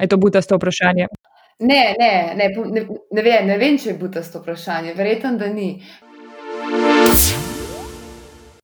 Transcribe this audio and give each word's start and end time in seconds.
Je 0.00 0.08
to 0.08 0.16
butasto 0.16 0.56
vprašanje? 0.56 1.06
Ne, 1.60 1.94
ne, 1.98 2.34
ne, 2.36 2.48
ne, 2.48 2.86
ne, 3.12 3.22
vem, 3.22 3.46
ne 3.46 3.58
vem, 3.58 3.78
če 3.78 3.90
je 3.90 3.98
butasto 3.98 4.40
vprašanje. 4.40 4.94
Verjetno, 4.96 5.34
da 5.36 5.48
ni. 5.52 5.74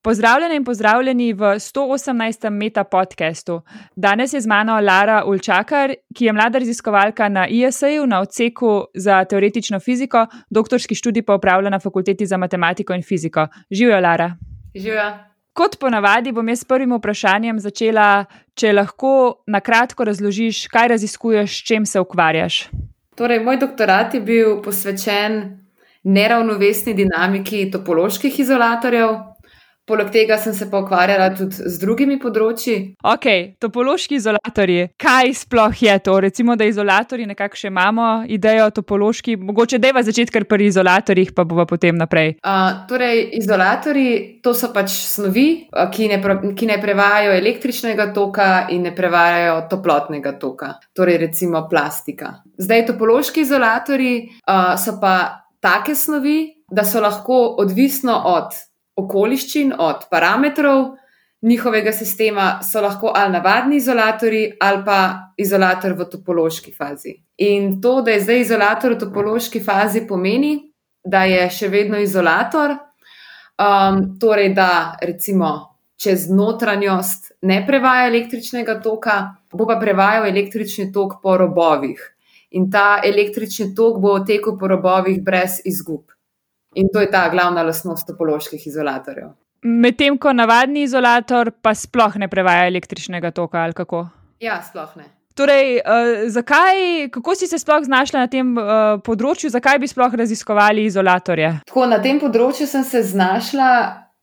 Pozdravljeni 0.07 0.57
in 0.57 0.65
pozdravljeni 0.65 1.33
v 1.33 1.59
118. 1.59 2.51
meta 2.51 2.85
podkastu. 2.85 3.61
Danes 3.97 4.33
je 4.33 4.41
z 4.41 4.47
mano 4.47 4.81
Lara 4.81 5.25
Ulčakar, 5.27 5.95
ki 6.15 6.25
je 6.25 6.33
mlada 6.33 6.59
raziskovalka 6.63 7.29
na 7.29 7.49
ISA-ju 7.49 8.07
na 8.07 8.21
odseku 8.21 8.85
za 8.95 9.25
teoretično 9.25 9.81
fiziko, 9.81 10.27
doktorski 10.51 10.95
študij 10.95 11.27
pa 11.27 11.35
upravlja 11.35 11.71
na 11.71 11.79
fakulteti 11.79 12.27
za 12.27 12.37
matematiko 12.37 12.95
in 12.95 13.03
fiziko. 13.03 13.49
Živijo, 13.71 14.01
Lara. 14.01 14.37
Živijo. 14.75 15.36
Kot 15.57 15.79
ponavadi, 15.81 16.35
bom 16.37 16.49
jaz 16.49 16.61
s 16.61 16.69
prvim 16.69 16.91
vprašanjem 16.99 17.61
začela, 17.65 18.27
če 18.61 18.75
lahko 18.75 19.13
na 19.49 19.63
kratko 19.65 20.05
razložiš, 20.05 20.67
kaj 20.69 20.91
raziskuješ, 20.93 21.55
s 21.55 21.65
čim 21.65 21.87
se 21.89 22.01
ukvarjaš. 22.01 22.67
Torej, 23.17 23.41
moj 23.41 23.57
doktorat 23.63 24.15
je 24.15 24.21
bil 24.21 24.59
posvečen 24.65 25.39
neravnovesni 26.05 26.93
dinamiki 26.95 27.71
topoloških 27.73 28.37
izolatorjev, 28.45 29.17
Poleg 29.87 30.09
tega 30.11 30.35
sem 30.43 30.55
se 30.55 30.67
pa 30.71 30.81
ukvarjala 30.83 31.29
tudi 31.39 31.63
z 31.63 31.79
drugimi 31.79 32.17
področji. 32.19 32.97
Ok, 33.07 33.27
topološki 33.63 34.17
izolatorji. 34.19 34.89
Kaj 34.99 35.31
sploh 35.45 35.83
je 35.83 35.95
to? 36.03 36.17
Recimo, 36.25 36.57
da 36.59 36.67
izolatorji 36.67 37.29
nekako 37.31 37.61
še 37.61 37.71
imamo 37.71 38.09
idejo 38.27 38.67
o 38.67 38.75
topološki, 38.75 39.37
mogoče 39.47 39.79
deva 39.79 40.03
začeti 40.03 40.35
kar 40.35 40.49
pri 40.51 40.67
izolatorjih, 40.73 41.31
pa 41.37 41.47
bova 41.47 41.69
potem 41.71 41.95
naprej. 42.03 42.35
Uh, 42.43 42.83
torej, 42.91 43.23
izolatorji 43.39 44.43
to 44.43 44.57
so 44.59 44.73
pač 44.75 44.91
snovi, 45.07 45.47
ki 45.71 46.11
ne, 46.11 46.21
ki 46.59 46.71
ne 46.75 46.83
prevajajo 46.83 47.39
električnega 47.39 48.11
toka 48.17 48.51
in 48.75 48.89
ne 48.91 48.95
prevajajo 48.97 49.69
toplotnega 49.71 50.35
toka, 50.43 50.75
torej 50.99 51.23
recimo 51.29 51.63
plastika. 51.71 52.41
Zdaj, 52.59 52.89
topološki 52.91 53.47
izolatorji 53.47 54.17
uh, 54.27 54.75
so 54.83 54.99
pa 54.99 55.47
take 55.63 55.95
snovi, 55.95 56.57
da 56.75 56.83
so 56.83 56.99
lahko 56.99 57.55
odvisno 57.63 58.19
od 58.35 58.51
okoliščin, 58.97 59.75
od 59.79 60.07
parametrov 60.11 60.97
njihovega 61.43 61.93
sistema, 61.93 62.61
so 62.63 62.81
lahko 62.81 63.13
ali 63.15 63.33
navadni 63.33 63.77
izolatori 63.77 64.57
ali 64.61 64.83
pa 64.85 65.33
izolator 65.37 65.93
v 65.93 66.09
topološki 66.11 66.73
fazi. 66.73 67.15
In 67.39 67.81
to, 67.83 68.01
da 68.03 68.11
je 68.11 68.25
zdaj 68.25 68.41
izolator 68.41 68.97
v 68.97 68.99
topološki 68.99 69.61
fazi, 69.61 70.07
pomeni, 70.09 70.57
da 71.05 71.25
je 71.29 71.45
še 71.51 71.69
vedno 71.69 72.01
izolator, 72.03 72.75
um, 73.61 74.19
torej 74.21 74.55
da 74.55 74.97
recimo 75.03 75.77
čez 75.97 76.27
notranjost 76.31 77.33
ne 77.43 77.63
prevaja 77.67 78.09
električnega 78.09 78.81
toka, 78.83 79.17
bo 79.53 79.67
pa 79.67 79.79
prevajal 79.81 80.29
električni 80.29 80.91
tok 80.93 81.21
po 81.23 81.37
robovih. 81.37 82.01
In 82.57 82.71
ta 82.71 83.01
električni 83.05 83.73
tok 83.75 84.01
bo 84.01 84.19
tekel 84.25 84.59
po 84.59 84.69
robovih 84.69 85.23
brez 85.25 85.61
izgub. 85.65 86.16
In 86.77 86.89
to 86.93 87.01
je 87.01 87.11
ta 87.11 87.29
glavna 87.33 87.63
lastnost 87.65 88.07
topoloških 88.07 88.67
izolatorjev. 88.69 89.33
Medtem 89.67 90.19
ko 90.21 90.33
navadni 90.37 90.85
izolator 90.85 91.51
pa 91.63 91.73
sploh 91.75 92.19
ne 92.21 92.29
prevaja 92.29 92.67
električnega 92.69 93.31
toka, 93.35 93.65
ali 93.65 93.73
kako? 93.75 94.07
Ja, 94.41 94.61
sploh 94.63 94.97
ne. 95.01 95.09
Torej, 95.37 95.81
uh, 95.81 96.29
zakaj, 96.33 97.09
kako 97.13 97.35
si 97.35 97.47
se 97.47 97.59
sploh 97.59 97.85
znašla 97.85 98.25
na 98.25 98.29
tem 98.33 98.55
uh, 98.57 99.01
področju, 99.05 99.51
zakaj 99.53 99.81
bi 99.83 99.89
sploh 99.89 100.15
raziskovali 100.17 100.87
izolatorje? 100.89 101.51
Tako, 101.69 101.89
na 101.91 101.99
tem 102.05 102.21
področju 102.21 102.69
sem 102.69 102.85
se 102.89 103.03
znašla 103.05 103.69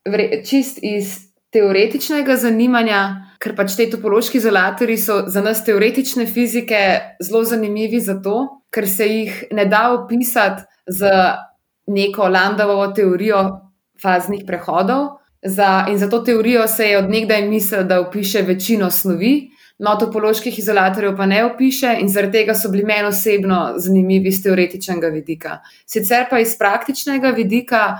vre, 0.09 0.41
čist 0.45 0.79
iz 0.81 1.13
teoretičnega 1.53 2.37
zanimanja, 2.41 3.01
ker 3.41 3.53
pač 3.57 3.75
te 3.77 3.85
topološki 3.91 4.39
izolatorji 4.41 4.97
so 4.97 5.19
za 5.29 5.43
nas 5.45 5.61
teoretične 5.65 6.25
fizike 6.25 6.81
zelo 7.21 7.43
zanimivi, 7.45 8.01
zato 8.01 8.63
ker 8.73 8.89
se 8.89 9.09
jih 9.09 9.43
ne 9.53 9.67
da 9.69 9.91
opisati 9.93 10.65
z 10.89 11.13
neko 11.87 12.27
Landovo 12.27 12.87
teorijo 12.87 13.43
faznih 14.01 14.43
prehodov. 14.47 15.07
Za, 15.45 15.85
in 15.89 15.97
za 15.97 16.09
to 16.09 16.19
teorijo 16.19 16.67
se 16.67 16.85
je 16.85 16.97
odnegdaj 16.97 17.47
mislil, 17.49 17.83
da 17.83 17.99
opiše 18.01 18.41
večino 18.41 18.91
snovi, 18.91 19.49
no, 19.79 19.95
topoloških 19.99 20.59
izolatorjev 20.59 21.17
pa 21.17 21.25
ne 21.25 21.45
opiše, 21.45 21.97
in 21.99 22.09
zaradi 22.09 22.39
tega 22.39 22.55
so 22.55 22.71
bili 22.71 22.83
meni 22.83 23.07
osebno 23.07 23.73
zanimivi 23.77 24.31
iz 24.31 24.43
teoretičnega 24.43 25.07
vidika. 25.07 25.57
Sicer 25.85 26.25
pa 26.29 26.39
iz 26.39 26.57
praktičnega 26.57 27.33
vidika 27.35 27.97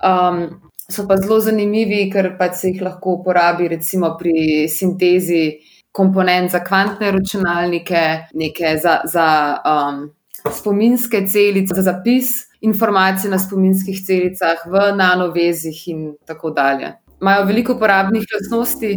um, 0.00 0.46
so 0.88 1.04
pa 1.08 1.16
zelo 1.16 1.40
zanimivi, 1.40 2.06
ker 2.12 2.32
pa 2.38 2.52
se 2.52 2.72
jih 2.72 2.82
lahko 2.82 3.18
uporabi 3.20 3.68
recimo 3.68 4.14
pri 4.18 4.68
sintezi 4.68 5.58
komponent 5.92 6.50
za 6.50 6.62
kvantne 6.64 7.10
računalnike, 7.12 8.04
nekaj 8.34 8.78
za, 8.78 9.00
za 9.04 9.28
um, 9.64 10.06
spominske 10.52 11.26
celice, 11.26 11.74
za 11.74 11.82
zapis 11.82 12.30
informacije 12.60 13.30
na 13.30 13.38
spominskih 13.38 14.00
celicah, 14.06 14.64
v 14.66 14.92
nanovezih 14.96 15.88
in 15.88 16.14
tako 16.26 16.50
dalje. 16.50 16.92
Imajo 17.20 17.44
veliko 17.44 17.74
uporabnih 17.74 18.24
lastnosti, 18.32 18.92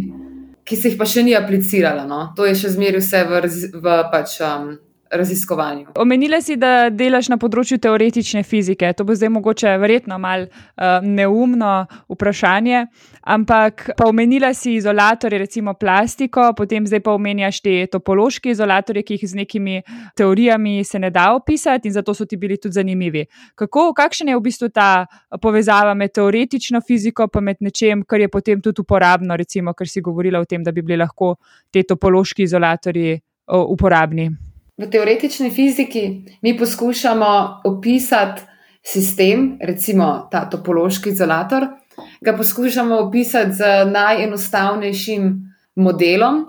ki 0.64 0.76
se 0.76 0.88
jih 0.88 0.98
pa 0.98 1.06
še 1.06 1.22
ni 1.26 1.34
apliciralo. 1.36 2.06
No? 2.06 2.20
To 2.36 2.46
je 2.46 2.54
še 2.58 2.74
zmeraj 2.76 3.02
vse 3.02 3.22
v, 3.28 3.40
v 3.82 3.96
pač, 4.12 4.38
um, 4.46 4.76
raziskovanju. 5.12 5.86
Omenila 5.94 6.40
si, 6.40 6.56
da 6.56 6.88
delaš 6.90 7.28
na 7.28 7.36
področju 7.40 7.76
teoretične 7.82 8.42
fizike. 8.48 8.88
To 8.96 9.04
bo 9.04 9.14
zdaj 9.16 9.30
mogoče 9.34 9.74
verjetno 9.80 10.16
mal 10.20 10.46
uh, 10.46 11.04
neumno 11.04 11.72
vprašanje, 12.10 12.86
ampak 13.34 13.90
pa 13.98 14.08
omenila 14.08 14.52
si 14.56 14.76
izolatorje, 14.78 15.42
recimo 15.42 15.74
plastiko, 15.78 16.48
potem 16.56 16.86
zdaj 16.88 17.02
pa 17.04 17.16
omenjaš 17.16 17.60
te 17.64 17.74
topološke 17.92 18.54
izolatorje, 18.54 19.02
ki 19.04 19.18
jih 19.18 19.26
z 19.30 19.40
nekimi 19.42 19.80
teorijami 20.16 20.84
se 20.84 20.98
ne 20.98 21.10
da 21.12 21.28
opisati 21.36 21.88
in 21.88 21.96
zato 21.96 22.14
so 22.14 22.26
ti 22.26 22.36
bili 22.36 22.56
tudi 22.56 22.80
zanimivi. 22.80 23.26
Kako, 23.54 23.90
kakšna 23.96 24.32
je 24.32 24.38
v 24.38 24.44
bistvu 24.46 24.70
ta 24.72 25.06
povezava 25.42 25.94
med 25.94 26.14
teoretično 26.16 26.80
fiziko 26.80 27.28
in 27.28 27.44
med 27.44 27.60
nečem, 27.60 28.04
kar 28.08 28.20
je 28.20 28.28
potem 28.28 28.60
tudi 28.60 28.80
uporabno, 28.80 29.36
recimo, 29.36 29.74
ker 29.74 29.88
si 29.88 30.00
govorila 30.00 30.40
o 30.40 30.48
tem, 30.48 30.64
da 30.64 30.72
bi 30.72 30.82
bili 30.82 30.96
lahko 30.96 31.36
te 31.70 31.82
topološki 31.82 32.42
izolatorji 32.48 33.20
uporabni? 33.46 34.51
V 34.80 34.88
teoretični 34.90 35.50
fiziki 35.50 36.24
mi 36.42 36.58
poskušamo 36.58 37.60
opisati 37.64 38.42
sistem, 38.82 39.58
recimo 39.60 40.28
ta 40.30 40.46
topološki 40.50 41.10
izolator, 41.10 41.66
ga 42.20 42.36
poskušamo 42.36 42.96
opisati 42.98 43.52
z 43.52 43.84
najenostavnejšim 43.92 45.28
modelom, 45.76 46.46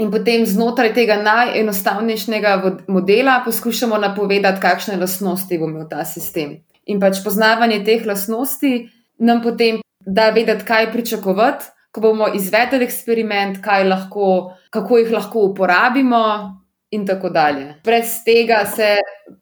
in 0.00 0.10
potem 0.10 0.44
znotraj 0.46 0.92
tega 0.94 1.16
najenostavnejšega 1.22 2.56
modela 2.88 3.40
poskušamo 3.44 3.98
napovedati, 3.98 4.60
kakšne 4.60 4.96
lastnosti 5.00 5.58
bo 5.58 5.68
imel 5.68 5.88
ta 5.88 6.04
sistem. 6.04 6.58
In 6.86 7.00
pač 7.00 7.22
poznavanje 7.24 7.82
teh 7.84 8.04
lastnosti 8.06 8.88
nam 9.18 9.42
potem 9.42 9.80
da 10.00 10.30
vedeti, 10.30 10.64
kaj 10.64 10.92
pričakovati, 10.92 11.64
ko 11.92 12.00
bomo 12.00 12.28
izvedli 12.34 12.84
eksperiment, 12.84 13.58
lahko, 13.88 14.52
kako 14.70 14.98
jih 14.98 15.12
lahko 15.12 15.48
uporabimo, 15.48 16.22
in 16.90 17.06
tako 17.06 17.28
dalje. 17.28 17.74
Brez 17.84 18.22
tega 18.24 18.64
se 18.66 18.96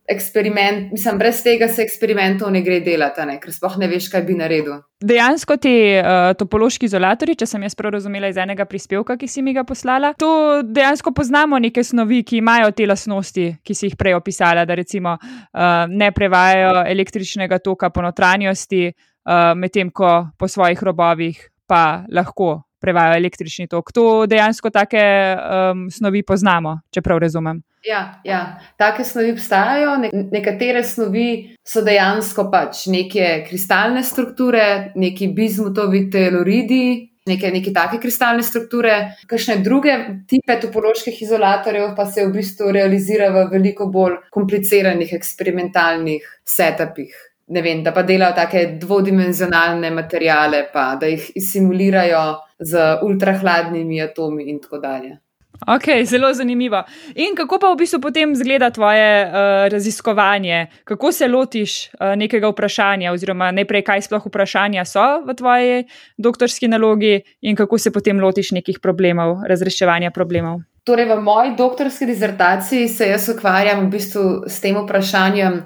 eksperiment, 0.08 0.92
mislim, 0.92 1.18
brez 1.18 1.42
tega 1.42 1.68
se 1.68 1.82
eksperimentov 1.82 2.50
ne 2.52 2.62
gre 2.64 2.78
delati, 2.80 3.26
ne? 3.28 3.36
ker 3.40 3.52
sploh 3.52 3.76
ne 3.80 3.88
veš, 3.88 4.08
kaj 4.12 4.24
bi 4.24 4.36
naredil. 4.38 4.78
Dejansko 5.04 5.56
ti 5.60 5.74
uh, 5.98 6.32
topološki 6.40 6.88
izolatori, 6.88 7.36
če 7.36 7.48
sem 7.48 7.66
jaz 7.66 7.76
prav 7.76 7.92
razumela 7.98 8.30
iz 8.32 8.40
enega 8.40 8.64
prispevka, 8.68 9.18
ki 9.20 9.28
si 9.28 9.44
mi 9.44 9.52
ga 9.56 9.66
poslala, 9.68 10.14
tu 10.18 10.28
dejansko 10.64 11.12
poznamo 11.12 11.60
neke 11.60 11.84
snovi, 11.84 12.22
ki 12.24 12.40
imajo 12.40 12.72
te 12.72 12.88
lasnosti, 12.88 13.48
ki 13.64 13.76
si 13.76 13.90
jih 13.90 13.98
prej 14.00 14.16
opisala, 14.16 14.64
da 14.64 14.76
recimo 14.80 15.16
uh, 15.18 15.84
ne 15.88 16.12
prevajajo 16.16 16.86
električnega 16.88 17.60
toka 17.60 17.92
po 17.92 18.04
notranjosti, 18.04 18.86
uh, 18.88 19.52
medtem 19.56 19.92
ko 19.92 20.16
po 20.38 20.48
svojih 20.48 20.80
robovih 20.82 21.50
pa 21.68 22.04
lahko 22.12 22.62
prevajajo 22.84 23.20
električni 23.22 23.68
tok. 23.70 23.92
To 23.96 24.08
dejansko 24.30 24.72
take 24.74 25.04
um, 25.34 25.86
snovi 25.92 26.24
poznamo, 26.26 26.78
če 26.92 27.02
prav 27.04 27.22
razumem. 27.24 27.62
Ja, 27.84 28.20
ja. 28.24 28.58
take 28.80 29.04
snovi 29.04 29.32
obstajajo. 29.34 29.96
Nekatere 30.32 30.84
snovi 30.84 31.56
so 31.66 31.82
dejansko 31.84 32.46
pač 32.52 32.86
neke 32.92 33.42
kristalne 33.48 34.04
strukture, 34.04 34.92
neki 34.96 35.28
bizmutovi 35.36 36.06
teluridi. 36.12 36.84
Neke, 37.24 37.48
neke 37.48 37.70
take 37.72 37.96
kristalne 38.02 38.44
strukture, 38.44 39.14
kakšne 39.28 39.62
druge 39.64 39.94
tipe 40.28 40.58
topoloških 40.60 41.22
izolatorjev 41.24 41.94
pa 41.96 42.04
se 42.04 42.26
v 42.26 42.34
bistvu 42.34 42.68
realizira 42.76 43.30
v 43.32 43.46
veliko 43.54 43.88
bolj 43.88 44.18
kompliciranih 44.36 45.14
eksperimentalnih 45.16 46.26
setupih 46.44 47.16
ne 47.46 47.62
vem, 47.62 47.82
da 47.84 47.92
pa 47.92 48.02
delajo 48.02 48.34
take 48.34 48.66
dvodimenzionalne 48.80 49.90
materijale, 49.90 50.64
pa 50.72 50.94
da 51.00 51.06
jih 51.06 51.30
simulirajo 51.50 52.24
z 52.58 52.86
ultrahladnimi 53.02 54.00
atomi 54.02 54.48
in 54.50 54.60
tako 54.62 54.78
dalje. 54.78 55.18
Ok, 55.66 56.04
zelo 56.04 56.32
zanimivo. 56.34 56.82
In 57.14 57.36
kako 57.36 57.58
pa 57.58 57.70
v 57.72 57.78
bistvu 57.78 58.00
potem 58.02 58.34
zgleda 58.36 58.70
tvoje 58.70 59.24
uh, 59.24 59.32
raziskovanje? 59.70 60.66
Kako 60.84 61.12
se 61.12 61.28
lotiš 61.28 61.88
uh, 61.94 62.12
nekega 62.18 62.50
vprašanja, 62.50 63.12
oziroma 63.12 63.52
najprej, 63.54 63.84
kaj 63.86 64.02
sploh 64.08 64.26
vprašanja 64.26 64.84
so 64.84 65.04
v 65.24 65.34
tvoji 65.38 65.84
doktorski 66.18 66.68
nalogi, 66.68 67.22
in 67.40 67.56
kako 67.56 67.78
se 67.78 67.92
potem 67.92 68.20
lotiš 68.20 68.50
nekih 68.52 68.82
problemov, 68.82 69.46
razreševanja 69.46 70.10
problemov? 70.10 70.60
Torej, 70.84 71.06
v 71.08 71.20
moji 71.22 71.54
doktorski 71.56 72.06
dizertaciji 72.06 72.88
se 72.88 73.08
jaz 73.08 73.28
ukvarjam 73.28 73.86
v 73.86 73.90
bistvu 73.94 74.24
s 74.48 74.60
tem 74.60 74.76
vprašanjem, 74.76 75.62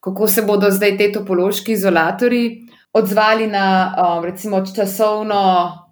kako 0.00 0.28
se 0.28 0.42
bodo 0.42 0.70
zdaj 0.70 0.96
te 0.98 1.12
topološki 1.12 1.72
izolatori 1.72 2.66
odzvali 2.92 3.46
na 3.46 3.94
um, 3.94 4.24
recimo 4.24 4.64
časovno 4.76 5.40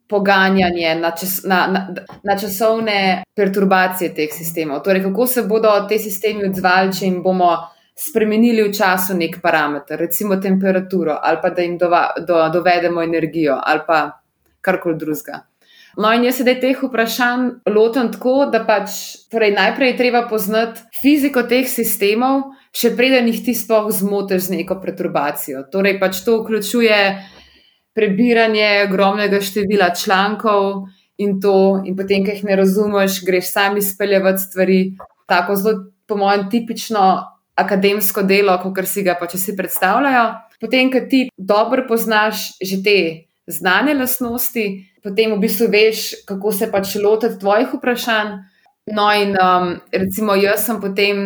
poganjanje, 0.08 0.94
na, 0.94 1.10
čas, 1.10 1.42
na, 1.44 1.66
na, 1.66 1.88
na 2.22 2.38
časovne 2.38 3.24
perturbacije 3.36 4.14
teh 4.14 4.32
sistemov. 4.32 4.80
Torej, 4.82 5.02
kako 5.02 5.26
se 5.26 5.42
bodo 5.42 5.74
te 5.88 5.98
sistemi 5.98 6.48
odzvali, 6.48 6.94
če 6.96 7.04
jim 7.04 7.18
bomo 7.22 7.50
spremenili 7.98 8.62
v 8.64 8.72
času 8.72 9.16
nek 9.18 9.40
parameter, 9.42 9.98
recimo 10.00 10.38
temperaturo, 10.40 11.18
ali 11.22 11.38
pa 11.42 11.50
da 11.50 11.62
jim 11.62 11.76
dova, 11.78 12.06
do, 12.26 12.40
dovedemo 12.52 13.02
energijo, 13.02 13.58
ali 13.60 13.84
pa 13.86 14.00
karkoli 14.60 14.96
drugega. 14.96 15.42
No, 15.98 16.12
in 16.14 16.22
jaz 16.22 16.36
se 16.38 16.44
teh 16.46 16.78
vprašanj 16.78 17.48
lotim 17.74 18.12
tako, 18.14 18.46
da 18.52 18.60
pač 18.62 18.92
torej 19.32 19.50
najprej 19.56 19.96
treba 19.98 20.22
poznati 20.30 20.84
fiziko 20.94 21.42
teh 21.50 21.66
sistemov, 21.66 22.52
še 22.70 22.92
preden 22.94 23.26
jih 23.26 23.40
ti 23.48 23.54
sploh 23.58 23.88
zmotiš 23.90 24.46
z 24.46 24.54
neko 24.60 24.78
perturbacijo. 24.78 25.64
Torej, 25.72 25.98
pač 25.98 26.22
to 26.22 26.36
vključuje 26.44 27.00
prebiranje 27.98 28.68
ogromnega 28.84 29.42
števila 29.42 29.90
člankov 29.98 30.86
in 31.18 31.40
to, 31.42 31.82
in 31.82 31.98
potem, 31.98 32.22
ki 32.22 32.36
jih 32.36 32.46
ne 32.46 32.60
razumeš, 32.62 33.24
greš 33.26 33.50
sam 33.50 33.82
izpeljati 33.82 34.44
stvari. 34.44 34.80
Tako 35.26 35.56
zelo, 35.58 35.80
po 36.06 36.16
mojem, 36.16 36.46
tipično 36.48 37.08
akademsko 37.58 38.22
delo, 38.22 38.54
kot 38.62 38.86
si 38.86 39.02
ga 39.02 39.18
pač 39.18 39.34
vsi 39.34 39.56
predstavljajo. 39.58 40.28
Potem, 40.62 40.92
ko 40.94 41.02
ti 41.10 41.26
dobro 41.34 41.88
poznaš 41.90 42.52
že 42.62 42.78
te 42.86 42.98
znane 43.48 43.94
lastnosti, 43.94 44.64
potem 45.02 45.32
v 45.34 45.40
bistvu 45.42 45.70
veš, 45.72 46.04
kako 46.28 46.52
se 46.52 46.70
pač 46.70 46.96
lotiti 47.00 47.40
tvojih 47.40 47.74
vprašanj. 47.74 48.36
No, 48.92 49.08
in 49.12 49.36
um, 49.36 49.74
recimo, 49.92 50.36
jaz 50.36 50.64
sem 50.64 50.80
potem 50.80 51.24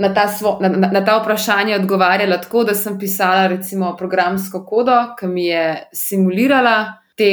na 0.00 0.10
ta, 0.12 0.26
svo, 0.28 0.58
na, 0.60 0.68
na, 0.68 0.90
na 0.92 1.04
ta 1.04 1.18
vprašanja 1.20 1.78
odgovarjala 1.80 2.40
tako, 2.42 2.64
da 2.68 2.74
sem 2.74 2.98
pisala 2.98 3.46
recimo 3.52 3.94
programsko 3.96 4.64
kodo, 4.64 4.98
ki 5.18 5.28
mi 5.28 5.46
je 5.46 5.66
simulirala 5.96 6.76
te 7.16 7.32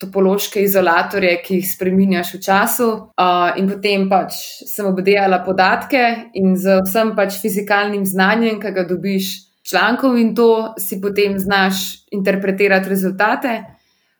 topološke 0.00 0.62
izolatorje, 0.64 1.36
ki 1.44 1.60
jih 1.60 1.68
spremenjaš 1.70 2.34
v 2.34 2.40
času. 2.44 2.88
Uh, 3.14 3.54
in 3.60 3.70
potem 3.70 4.08
pač 4.10 4.36
sem 4.68 4.88
obdelala 4.90 5.40
podatke 5.46 6.02
in 6.40 6.56
z 6.60 6.80
vsem 6.84 7.14
pač 7.16 7.38
fizikalnim 7.40 8.04
znanjem, 8.08 8.60
ki 8.60 8.74
ga 8.74 8.84
dobiš 8.88 9.32
člankov, 9.68 10.18
in 10.18 10.34
to 10.34 10.74
si 10.78 11.00
potem 11.00 11.38
znaš 11.38 12.04
interpretirati 12.10 12.88
rezultate. 12.88 13.62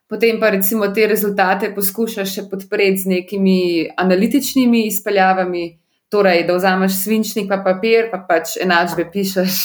Potem 0.09 0.41
pa 0.41 0.51
recimo 0.51 0.89
te 0.89 1.07
rezultate 1.07 1.73
poskušaš 1.75 2.35
še 2.35 2.43
podpreti 2.51 3.05
z 3.05 3.09
nekimi 3.09 3.89
analitičnimi 3.97 4.87
izpeljavami, 4.87 5.65
torej 6.13 6.45
da 6.47 6.57
vzameš 6.57 6.99
svinčnik, 7.03 7.49
pa 7.49 7.63
papir, 7.65 8.11
pa 8.13 8.21
pač 8.29 8.59
enačbe 8.63 9.09
pišeš. 9.13 9.61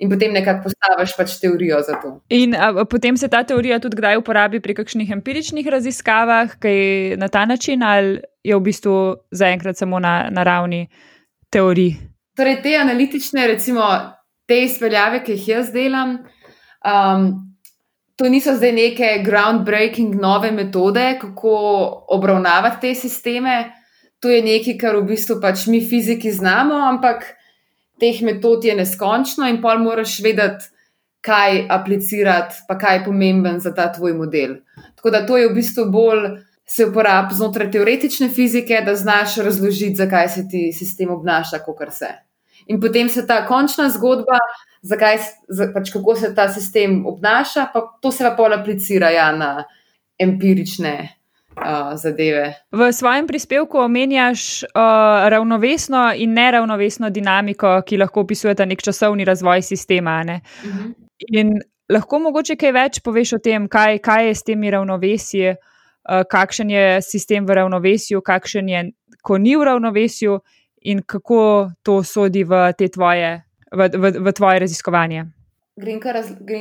In 0.00 0.08
potem 0.08 0.32
nekako 0.32 0.70
postaviš 0.70 1.12
pač 1.16 1.34
teorijo 1.42 1.82
za 1.84 1.98
to. 2.00 2.14
In 2.32 2.56
a, 2.56 2.72
potem 2.88 3.16
se 3.20 3.28
ta 3.28 3.42
teorija 3.44 3.78
tudi 3.84 4.00
kdaj 4.00 4.16
uporabi 4.16 4.62
pri 4.64 4.74
kakšnih 4.78 5.12
empiričnih 5.12 5.68
raziskavah, 5.68 6.56
kaj 6.58 7.20
na 7.20 7.28
ta 7.28 7.44
način, 7.44 7.84
ali 7.84 8.22
je 8.42 8.56
v 8.56 8.64
bistvu 8.64 8.96
zaenkrat 9.30 9.76
samo 9.76 10.00
na, 10.00 10.30
na 10.32 10.42
ravni 10.42 10.86
teorij? 11.52 11.92
Torej, 12.36 12.62
te 12.64 12.72
analitične, 12.80 13.44
recimo, 13.52 13.84
te 14.50 14.64
izpeljave, 14.66 15.22
ki 15.24 15.36
jih 15.38 15.48
jaz 15.54 15.70
delam, 15.74 16.16
um, 16.82 17.28
to 18.18 18.28
niso 18.28 18.52
zdaj 18.56 18.72
neke 18.76 19.10
groundbreaking 19.24 20.18
nove 20.20 20.50
metode, 20.52 21.14
kako 21.20 21.52
obravnavati 22.16 22.80
te 22.80 22.94
sisteme. 22.94 23.60
To 24.20 24.28
je 24.28 24.42
nekaj, 24.44 24.76
kar 24.80 24.98
v 24.98 25.06
bistvu 25.14 25.38
pač 25.40 25.64
mi 25.72 25.80
fiziki 25.80 26.32
znamo, 26.34 26.76
ampak 26.90 27.24
teh 28.00 28.20
metod 28.26 28.64
je 28.64 28.74
neskončno 28.76 29.48
in 29.48 29.62
pol 29.62 29.80
moraš 29.80 30.18
vedeti, 30.24 30.68
kaj 31.24 31.66
aplicirati, 31.72 32.62
pa 32.68 32.76
kaj 32.80 32.98
je 32.98 33.04
pomemben 33.04 33.58
za 33.60 33.72
ta 33.76 33.90
tvoj 33.92 34.14
model. 34.16 34.54
Tako 34.96 35.10
da 35.12 35.24
to 35.28 35.36
je 35.36 35.48
v 35.48 35.56
bistvu 35.56 35.86
bolj 35.92 36.28
se 36.70 36.86
uporablja 36.86 37.36
znotraj 37.36 37.70
teoretične 37.70 38.28
fizike, 38.28 38.82
da 38.86 38.94
znaš 38.94 39.36
razložiti, 39.36 39.96
zakaj 39.98 40.28
se 40.28 40.44
ti 40.48 40.70
sistem 40.72 41.10
obnaša, 41.10 41.58
kot 41.66 41.82
se. 41.90 42.12
In 42.70 42.78
potem 42.80 43.08
se 43.10 43.26
ta 43.26 43.42
končna 43.46 43.88
zgodba, 43.90 44.38
zakaj, 44.86 45.18
pač 45.74 45.90
kako 45.90 46.14
se 46.16 46.34
ta 46.34 46.46
sistem 46.48 47.00
obnaša, 47.06 47.66
pa 47.74 47.82
to 48.02 48.12
se 48.14 48.24
pa 48.24 48.36
pol 48.38 48.54
aplicira 48.54 49.10
ja, 49.10 49.32
na 49.34 49.64
empirične 50.20 51.20
zadeve. 51.94 52.54
V 52.72 52.92
svojem 52.92 53.26
prispevku 53.26 53.78
omenjaš 53.78 54.62
uh, 54.62 54.70
ravnovesno 55.28 56.12
in 56.16 56.32
neravnovesno 56.32 57.10
dinamiko, 57.10 57.82
ki 57.86 57.98
lahko 57.98 58.20
opisujeta 58.20 58.64
nek 58.64 58.82
časovni 58.82 59.24
razvoj 59.24 59.62
sistema. 59.62 60.20
Uh 60.24 60.70
mhm. 60.70 60.78
-huh. 60.78 60.94
In 61.28 61.60
lahko 61.88 62.18
mogoče 62.18 62.56
kaj 62.56 62.72
več 62.72 63.00
poveš 63.04 63.32
o 63.32 63.38
tem, 63.38 63.68
kaj, 63.68 63.98
kaj 63.98 64.26
je 64.26 64.34
s 64.34 64.42
temi 64.42 64.70
ravnovesji, 64.70 65.50
uh, 65.50 66.22
kakšen 66.30 66.70
je 66.70 67.02
sistem 67.02 67.46
v 67.46 67.54
ravnovesju, 67.54 68.20
kakšen 68.20 68.68
je, 68.68 68.90
ko 69.22 69.38
ni 69.38 69.56
v 69.56 69.64
ravnovesju, 69.64 70.40
in 70.80 71.02
kako 71.02 71.70
to 71.82 72.02
sodi 72.02 72.44
v 72.44 72.72
tvoje, 72.92 73.42
v, 73.72 73.88
v, 73.94 74.12
v 74.18 74.32
tvoje 74.32 74.58
raziskovanje. 74.58 75.24
Grem 75.76 76.00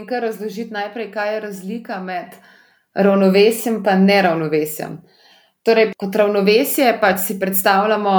kar 0.07 0.23
razložiti 0.23 0.71
najprej, 0.73 1.11
kaj 1.11 1.33
je 1.33 1.39
razlika 1.39 1.99
med 2.03 2.35
ravnovesjem 2.93 3.83
in 3.85 4.05
neravnovesjem. 4.05 4.99
Torej, 5.63 5.91
kot 5.97 6.15
ravnovesje 6.15 6.97
pač 7.01 7.19
si 7.19 7.39
predstavljamo 7.39 8.15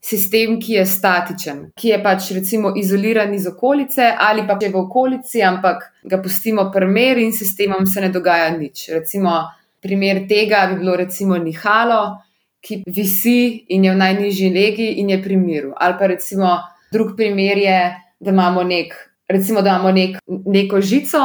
sistem, 0.00 0.60
ki 0.60 0.72
je 0.72 0.86
statičen, 0.86 1.62
ki 1.74 1.88
je 1.88 1.98
pač 2.02 2.30
recimo 2.36 2.72
izoliran 2.76 3.34
iz 3.34 3.46
okolice 3.46 4.12
ali 4.18 4.46
pa 4.46 4.56
je 4.60 4.70
v 4.70 4.76
okolici, 4.76 5.42
ampak 5.42 5.82
ga 6.04 6.22
pustimo 6.22 6.70
primer 6.72 7.18
in 7.18 7.32
sistemom 7.32 7.86
se 7.86 8.00
ne 8.00 8.08
dogaja 8.08 8.50
nič. 8.56 8.88
Recimo, 8.94 9.42
primer 9.82 10.26
tega 10.28 10.66
bi 10.70 10.78
bilo 10.78 10.96
recimo 10.96 11.36
nihalo, 11.38 12.22
ki 12.68 12.82
visi 12.86 13.64
in 13.72 13.84
je 13.84 13.92
v 13.92 13.96
najnižji 13.96 14.50
legi 14.52 14.88
in 15.00 15.10
je 15.10 15.22
pri 15.22 15.36
miru. 15.36 15.72
Ali 15.76 15.94
pa 15.98 16.06
recimo 16.06 16.58
drug 16.92 17.16
primer 17.16 17.58
je, 17.58 17.80
da 18.20 18.30
imamo, 18.30 18.62
nek, 18.62 18.94
recimo, 19.28 19.62
da 19.62 19.70
imamo 19.70 19.92
nek, 19.92 20.18
neko 20.26 20.80
žico 20.80 21.22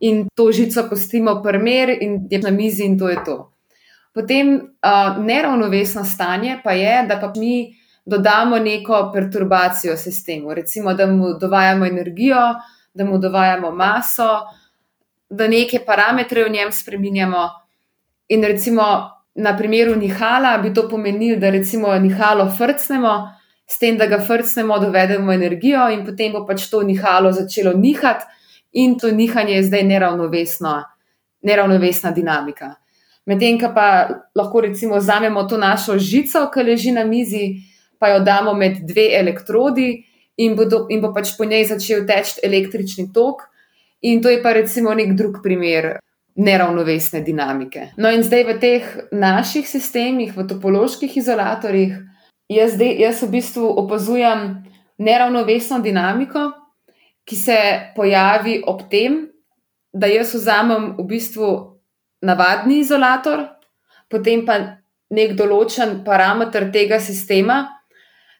in 0.00 0.26
to 0.34 0.50
žico 0.52 0.88
pustimo 0.90 1.40
primer 1.42 1.96
in 2.00 2.26
je 2.30 2.38
na 2.38 2.50
mizi 2.50 2.84
in 2.84 2.98
to 2.98 3.08
je 3.08 3.16
to. 3.24 3.52
Potem 4.12 4.54
uh, 4.56 5.24
neravnovesno 5.24 6.04
stanje 6.04 6.58
pa 6.64 6.72
je, 6.72 7.06
da 7.08 7.20
pa 7.20 7.32
mi 7.36 7.74
dodamo 8.04 8.58
neko 8.58 9.10
perturbacijo 9.12 9.96
sistemu, 9.96 10.54
recimo, 10.54 10.94
da 10.94 11.06
mu 11.06 11.34
dovajamo 11.40 11.86
energijo, 11.86 12.54
da 12.94 13.04
mu 13.04 13.18
dovajamo 13.18 13.70
maso, 13.70 14.28
da 15.28 15.48
neke 15.48 15.80
parametre 15.86 16.44
v 16.44 16.52
njem 16.52 16.72
spremenjamo. 16.72 17.48
In 18.28 18.44
recimo 18.44 19.15
na 19.36 19.56
primeru 19.56 19.94
nihala 19.96 20.58
bi 20.58 20.74
to 20.74 20.88
pomenilo, 20.88 21.40
da 21.40 21.50
recimo 21.50 21.94
nihalo 21.98 22.48
frcnemo, 22.58 23.14
s 23.66 23.78
tem, 23.78 23.98
da 23.98 24.06
ga 24.06 24.20
frcnemo, 24.20 24.78
dovedemo 24.78 25.32
energijo 25.32 25.88
in 25.90 26.04
potem 26.06 26.32
bo 26.32 26.46
pač 26.46 26.70
to 26.70 26.82
nihalo 26.82 27.32
začelo 27.32 27.72
nihati 27.76 28.24
in 28.72 28.98
to 28.98 29.10
nihanje 29.10 29.54
je 29.54 29.62
zdaj 29.62 29.82
neravnovesno, 29.82 30.82
neravnovesna 31.42 32.10
dinamika. 32.10 32.74
Medtem 33.26 33.58
pa 33.74 34.08
lahko 34.34 34.60
recimo 34.60 34.96
vzamemo 34.96 35.42
to 35.48 35.58
našo 35.58 35.98
žico, 35.98 36.46
ki 36.54 36.62
leži 36.62 36.92
na 36.92 37.04
mizi, 37.04 37.56
pa 37.98 38.08
jo 38.08 38.20
damo 38.20 38.54
med 38.54 38.84
dve 38.86 39.08
elektrodi 39.18 40.04
in 40.36 40.54
bo, 40.54 40.64
do, 40.64 40.86
in 40.90 41.00
bo 41.00 41.12
pač 41.12 41.34
po 41.36 41.44
njej 41.44 41.64
začel 41.64 42.06
teči 42.06 42.40
električni 42.44 43.12
tok, 43.12 43.48
in 44.02 44.22
to 44.22 44.30
je 44.30 44.42
pa 44.42 44.52
recimo 44.52 44.94
nek 44.94 45.16
drug 45.16 45.40
primer. 45.42 45.98
Neravnovesne 46.36 47.22
dinamike. 47.24 47.90
No, 47.96 48.10
in 48.12 48.20
zdaj 48.22 48.44
v 48.44 48.54
teh 48.60 48.88
naših 49.12 49.68
sistemih, 49.68 50.34
v 50.36 50.44
topoloških 50.48 51.16
izolatorjih, 51.16 51.96
jaz, 52.52 52.74
zdaj, 52.76 52.92
jaz 53.00 53.22
v 53.24 53.30
bistvu 53.38 53.70
opazujem 53.84 54.42
neravnovesno 54.98 55.80
dinamiko, 55.80 56.50
ki 57.26 57.36
se 57.36 57.58
pojavi 57.96 58.60
ob 58.66 58.84
tem, 58.90 59.24
da 59.92 60.06
jaz 60.06 60.34
vzamem 60.36 60.92
v 60.98 61.06
bistvu 61.08 61.48
navadni 62.22 62.82
izolator, 62.84 63.46
potem 64.12 64.44
pa 64.46 64.58
nek 65.10 65.34
določen 65.38 66.02
parameter 66.04 66.68
tega 66.74 67.00
sistema 67.02 67.62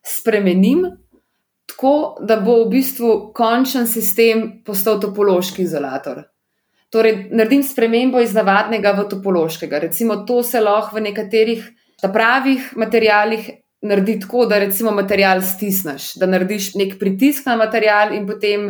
spremenim, 0.06 0.84
tako 1.66 1.96
da 2.22 2.38
bo 2.40 2.60
v 2.64 2.70
bistvu 2.76 3.12
končen 3.36 3.88
sistem 3.90 4.46
postal 4.64 5.00
topološki 5.02 5.64
izolator. 5.66 6.22
Torej, 6.90 7.28
naredim 7.34 7.62
spremembo 7.66 8.20
iz 8.22 8.34
navadnega 8.34 8.92
v 8.94 9.08
topološkega. 9.10 9.78
Recimo, 9.88 10.20
to 10.26 10.42
se 10.46 10.60
lahko 10.62 10.96
v 10.96 11.08
nekaterih 11.08 11.64
pravih 12.12 12.72
materijalih 12.76 13.48
naredi 13.86 14.20
tako, 14.20 14.46
da 14.46 14.58
recimo 14.58 14.90
material 14.94 15.42
stisneš, 15.42 16.14
da 16.20 16.26
narediš 16.26 16.74
nek 16.74 16.94
pritisk 17.00 17.46
na 17.46 17.56
material 17.56 18.14
in 18.14 18.26
potem 18.26 18.68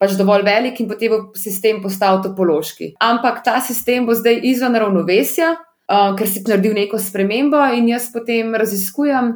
pač 0.00 0.14
dovolj 0.16 0.46
velik 0.46 0.80
in 0.80 0.88
potem 0.88 1.12
bo 1.12 1.20
sistem 1.36 1.82
postal 1.82 2.22
topološki. 2.24 2.94
Ampak 3.04 3.42
ta 3.44 3.58
sistem 3.60 4.06
bo 4.06 4.16
zdaj 4.16 4.40
izven 4.48 4.78
ravnovesja, 4.80 5.52
uh, 5.58 6.14
ker 6.16 6.28
si 6.28 6.44
naredil 6.46 6.74
neko 6.78 6.98
spremembo 6.98 7.60
in 7.76 7.90
jaz 7.92 8.08
potem 8.14 8.54
raziskujem, 8.54 9.34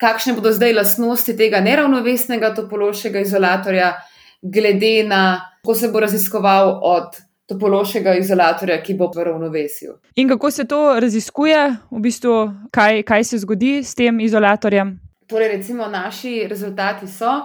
kakšne 0.00 0.34
bodo 0.38 0.52
zdaj 0.56 0.74
lastnosti 0.80 1.36
tega 1.36 1.60
neravnovesnega 1.62 2.54
topološkega 2.56 3.22
izolatorja, 3.28 3.94
glede 4.42 4.96
na 5.04 5.22
to, 5.38 5.46
kako 5.60 5.74
se 5.74 5.88
bo 5.88 6.00
raziskoval 6.00 6.80
od 6.82 7.16
topološkega 7.50 8.14
izolatorja, 8.20 8.78
ki 8.82 8.94
bo 8.94 9.10
v 9.14 9.26
ravnovesju. 9.26 9.96
In 10.22 10.28
kako 10.30 10.50
se 10.54 10.66
to 10.70 11.00
raziskuje, 11.02 11.58
v 11.90 12.02
bistvu, 12.02 12.36
kaj, 12.70 13.02
kaj 13.08 13.24
se 13.24 13.40
zgodi 13.42 13.80
s 13.84 13.94
tem 13.98 14.20
izolatorjem? 14.20 14.94
Torej, 15.30 15.48
recimo, 15.56 15.88
naši 15.90 16.46
rezultati 16.50 17.08
so, 17.10 17.40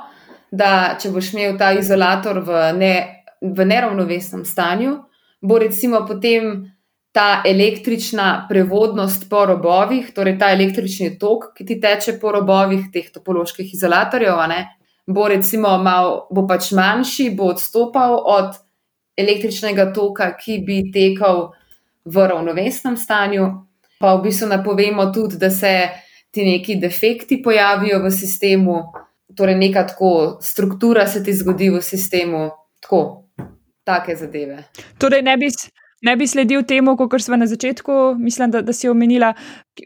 da 0.52 0.96
če 1.02 1.12
boš 1.14 1.34
imel 1.34 1.58
ta 1.58 1.74
izolator 1.78 2.40
v, 2.46 2.62
ne, 2.78 2.94
v 3.42 3.66
neravnovesnem 3.66 4.46
stanju, 4.46 4.96
bo 5.42 5.60
recimo 5.62 6.06
potem 6.08 6.66
ta 7.16 7.42
električna 7.48 8.46
prevodnost 8.50 9.30
po 9.30 9.46
robovih, 9.48 10.10
torej 10.14 10.38
ta 10.40 10.52
električni 10.52 11.14
tok, 11.20 11.54
ki 11.56 11.66
ti 11.66 11.80
teče 11.82 12.18
po 12.20 12.34
robovih 12.36 12.90
teh 12.94 13.08
topoloških 13.14 13.74
izolatorjev, 13.74 14.42
ne, 14.52 14.62
bo 15.08 15.28
recimo 15.32 15.78
mal, 15.82 16.26
bo 16.34 16.44
pač 16.50 16.74
manjši, 16.76 17.30
bo 17.38 17.54
odstopal 17.54 18.18
od 18.20 18.58
električnega 19.18 19.92
toka, 19.94 20.32
ki 20.38 20.60
bi 20.66 20.82
tekel 20.94 21.50
v 22.06 22.28
ravnovesnem 22.28 22.98
stanju. 22.98 23.48
Pa 24.00 24.16
v 24.16 24.26
bistvu 24.28 24.50
napovemo 24.52 25.08
tudi, 25.14 25.38
da 25.40 25.50
se 25.50 25.90
ti 26.32 26.44
neki 26.46 26.76
defekti 26.76 27.42
pojavijo 27.44 28.02
v 28.04 28.12
sistemu, 28.12 28.82
torej 29.36 29.56
neka 29.56 29.86
tako 29.88 30.40
struktura 30.42 31.08
se 31.08 31.24
ti 31.24 31.34
zgodi 31.34 31.70
v 31.70 31.82
sistemu, 31.82 32.50
tako, 32.84 33.24
take 33.84 34.16
zadeve. 34.16 34.64
Torej, 35.00 35.22
ne 35.22 35.38
bi, 35.38 35.48
ne 36.02 36.16
bi 36.16 36.28
sledil 36.28 36.64
temu, 36.68 36.96
kot 36.98 37.22
smo 37.22 37.36
na 37.36 37.48
začetku, 37.48 38.16
mislim, 38.20 38.52
da, 38.52 38.62
da 38.62 38.74
si 38.74 38.90
omenila, 38.90 39.34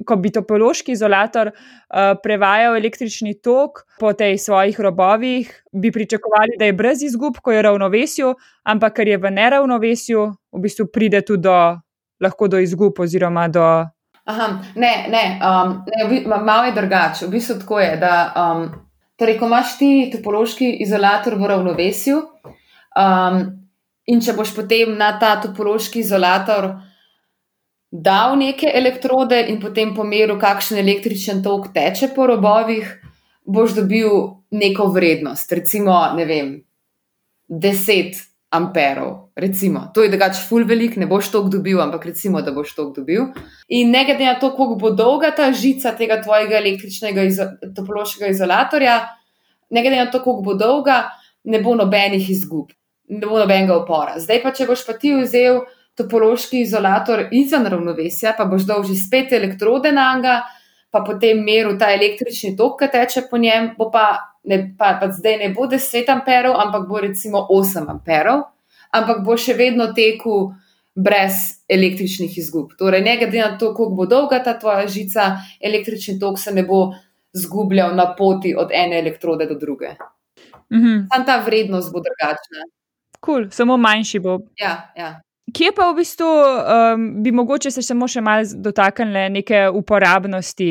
ko 0.05 0.15
bi 0.15 0.31
topološki 0.31 0.91
izolator 0.91 1.51
uh, 1.51 2.15
prevajal 2.23 2.77
električni 2.77 3.35
tok 3.41 3.83
po 3.99 4.13
tej 4.13 4.37
svojih 4.37 4.79
robovih, 4.79 5.51
bi 5.71 5.91
pričakovali, 5.91 6.57
da 6.59 6.65
je 6.65 6.73
brez 6.73 7.03
izgub, 7.03 7.37
ko 7.41 7.51
je 7.51 7.61
v 7.61 7.67
ravnovesju, 7.69 8.33
ampak 8.63 8.99
ker 8.99 9.07
je 9.07 9.17
v 9.17 9.31
neravnovesju, 9.31 10.25
v 10.51 10.65
bistvu 10.65 10.89
pride 10.93 11.21
tudi 11.21 11.47
do, 11.47 11.55
lahko 12.21 12.47
do 12.47 12.59
izgub 12.59 12.99
oziroma 12.99 13.47
do. 13.47 13.65
Aha, 14.29 14.49
ne, 14.75 14.93
ne, 15.09 15.23
um, 15.41 15.79
ne 15.87 16.37
malo 16.45 16.67
je 16.67 16.75
drugače. 16.75 17.25
V 17.25 17.31
bistvu 17.37 17.59
tako 17.63 17.79
je, 17.79 17.95
da 17.97 18.33
um, 18.35 18.67
torej, 19.17 19.39
ko 19.39 19.47
imaš 19.47 19.77
ti 19.77 20.09
topološki 20.13 20.75
izolator 20.83 21.37
v 21.39 21.47
ravnovesju, 21.49 22.19
um, 22.97 23.41
in 24.09 24.21
če 24.23 24.33
boš 24.37 24.53
potem 24.57 24.95
na 24.97 25.13
ta 25.21 25.35
topološki 25.41 26.01
izolator 26.01 26.71
dal 27.89 28.35
neke 28.37 28.69
elektrode 28.69 29.39
in 29.49 29.59
potem 29.61 29.93
pomeril, 29.95 30.37
kakšen 30.41 30.81
električen 30.81 31.43
tok 31.45 31.71
teče 31.73 32.11
po 32.15 32.27
robovih, 32.29 32.89
boš 33.45 33.77
dobil 33.81 34.09
neko 34.53 34.89
vrednost, 34.93 35.51
recimo, 35.53 35.97
ne 36.17 36.25
vem, 36.29 36.51
10 37.49 38.29
amperov. 38.49 39.29
Recimo. 39.35 39.91
To 39.93 40.03
je 40.03 40.09
drugače 40.09 40.41
full 40.49 40.65
velik, 40.65 40.97
ne 40.97 41.05
boš 41.07 41.29
to 41.31 41.43
dobil, 41.49 41.81
ampak 41.81 42.05
recimo, 42.09 42.41
da 42.41 42.51
boš 42.51 42.73
to 42.75 42.89
dobil. 42.95 43.29
In 43.69 43.91
ne 43.93 44.03
glede 44.05 44.25
na 44.25 44.35
to, 44.39 44.51
koliko 44.55 44.75
bo 44.75 44.91
dolga 44.91 45.31
ta 45.35 45.51
žica 45.53 45.93
tega 45.97 46.19
tvojega 46.21 46.57
električnega 46.57 47.23
izo 47.29 47.45
topološkega 47.75 48.33
izolatorja, 48.33 48.97
ne 49.69 49.81
glede 49.85 50.01
na 50.01 50.09
to, 50.11 50.23
koliko 50.23 50.41
bo 50.41 50.57
dolga, 50.57 51.03
ne 51.43 51.61
bo 51.61 51.75
nobenih 51.77 52.29
izgub, 52.29 52.73
ne 53.09 53.25
bo 53.25 53.39
nobenega 53.39 53.77
upora. 53.77 54.19
Zdaj 54.21 54.41
pa, 54.43 54.53
če 54.55 54.67
boš 54.69 54.85
pa 54.87 54.95
ti 54.99 55.13
vzel 55.17 55.63
topološki 55.99 56.61
izolator 56.63 57.25
izven 57.35 57.67
ravnovesja, 57.67 58.35
pa 58.37 58.45
boš 58.47 58.67
dal 58.69 58.85
že 58.87 58.95
spet 58.95 59.33
elektrode 59.35 59.91
na 59.91 60.13
njega, 60.15 60.39
pa 60.89 61.01
potem 61.05 61.41
meril 61.45 61.77
ta 61.77 61.91
električni 61.93 62.55
tok, 62.57 62.79
ki 62.79 62.91
teče 62.93 63.27
po 63.29 63.37
njem, 63.37 63.73
bo 63.77 63.89
pa 63.91 64.05
ne, 64.49 64.61
pa, 64.77 64.95
pa 65.01 65.11
zdaj 65.13 65.37
ne 65.41 65.49
bo 65.53 65.67
10 65.69 66.09
amperov, 66.13 66.55
ampak 66.61 66.87
bo 66.89 67.01
recimo 67.03 67.43
8 67.51 67.89
amperov, 67.91 68.47
ampak 68.95 69.21
bo 69.25 69.37
še 69.37 69.57
vedno 69.57 69.91
tekel 69.93 70.49
brez 70.99 71.61
električnih 71.69 72.37
izgub. 72.41 72.73
Torej, 72.79 73.03
ne 73.05 73.17
glede 73.19 73.43
na 73.43 73.51
to, 73.57 73.73
koliko 73.75 73.99
bo 73.99 74.07
dolga 74.09 74.41
ta 74.43 74.55
tvoja 74.59 74.87
žica, 74.87 75.35
električni 75.61 76.17
tok 76.19 76.39
se 76.39 76.53
ne 76.55 76.65
bo 76.67 76.89
zgubljal 77.33 77.93
na 77.95 78.09
poti 78.17 78.55
od 78.57 78.73
ene 78.73 78.99
elektrode 78.99 79.45
do 79.45 79.55
druge. 79.59 79.93
-hmm. 80.71 81.07
Sam 81.13 81.25
ta 81.25 81.37
vrednost 81.45 81.93
bo 81.93 81.99
drugačna. 81.99 82.78
Cool, 83.25 83.49
samo 83.51 83.77
manjši 83.77 84.19
bo. 84.23 84.39
Ja, 84.59 84.91
ja. 84.95 85.17
Kje 85.55 85.71
pa 85.73 85.87
v 85.89 85.95
bistvu 85.97 86.27
um, 86.29 87.05
bi 87.23 87.31
mogoče 87.33 87.71
se 87.73 87.81
samo 87.81 88.07
še 88.09 88.21
malo 88.21 88.45
dotaknili 88.63 89.23
neke 89.33 89.61
uporabnosti, 89.73 90.67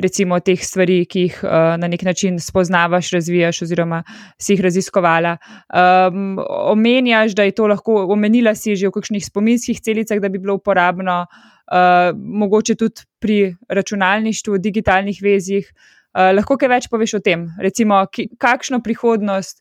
recimo 0.00 0.38
teh 0.40 0.60
stvari, 0.64 1.02
ki 1.10 1.24
jih 1.26 1.40
uh, 1.44 1.74
na 1.80 1.90
nek 1.90 2.04
način 2.06 2.38
spoznavaš, 2.40 3.10
razvijaš, 3.16 3.62
oziroma 3.66 4.02
si 4.40 4.54
jih 4.54 4.62
raziskovala. 4.64 5.34
Um, 5.68 6.38
omenjaš, 6.72 7.36
da 7.36 7.46
je 7.48 7.56
to 7.58 7.68
lahko, 7.68 7.98
omenila 8.14 8.54
si 8.56 8.76
že 8.76 8.88
v 8.88 8.96
kakšnih 8.96 9.26
spominskih 9.26 9.82
celicah, 9.84 10.22
da 10.22 10.32
bi 10.32 10.40
bilo 10.40 10.56
uporabno, 10.60 11.26
uh, 11.26 12.16
mogoče 12.16 12.78
tudi 12.80 13.04
pri 13.20 13.38
računalništvu, 13.68 14.58
digitalnih 14.58 15.20
vezih. 15.22 15.68
Uh, 16.12 16.32
lahko 16.38 16.56
kaj 16.56 16.72
več 16.72 16.88
poveš 16.92 17.18
o 17.20 17.24
tem, 17.24 17.50
recimo, 17.60 18.00
ki, 18.08 18.30
kakšno 18.40 18.80
prihodnost. 18.84 19.60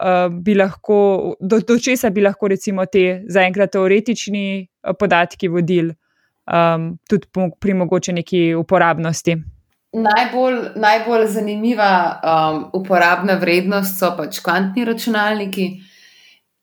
Eh, 0.00 0.28
bi 0.30 0.54
lahko, 0.54 1.36
do, 1.40 1.58
do 1.60 1.78
česa 1.78 2.08
bi 2.10 2.22
lahko 2.24 2.48
recimo 2.48 2.86
te 2.86 3.22
zaenkrat 3.28 3.74
teoretični 3.74 4.44
eh, 4.60 4.94
podatki 4.96 5.50
vodili, 5.52 5.92
um, 6.48 6.94
tudi 7.08 7.28
pri 7.60 7.74
mogoče 7.76 8.14
neki 8.16 8.40
uporabnosti. 8.56 9.36
Najbolj, 9.92 10.56
najbolj 10.80 11.26
zanimiva 11.34 11.90
um, 12.16 12.62
uporabna 12.80 13.36
vrednost 13.42 14.00
so 14.00 14.14
pač 14.16 14.40
kvantni 14.40 14.88
računalniki. 14.88 15.68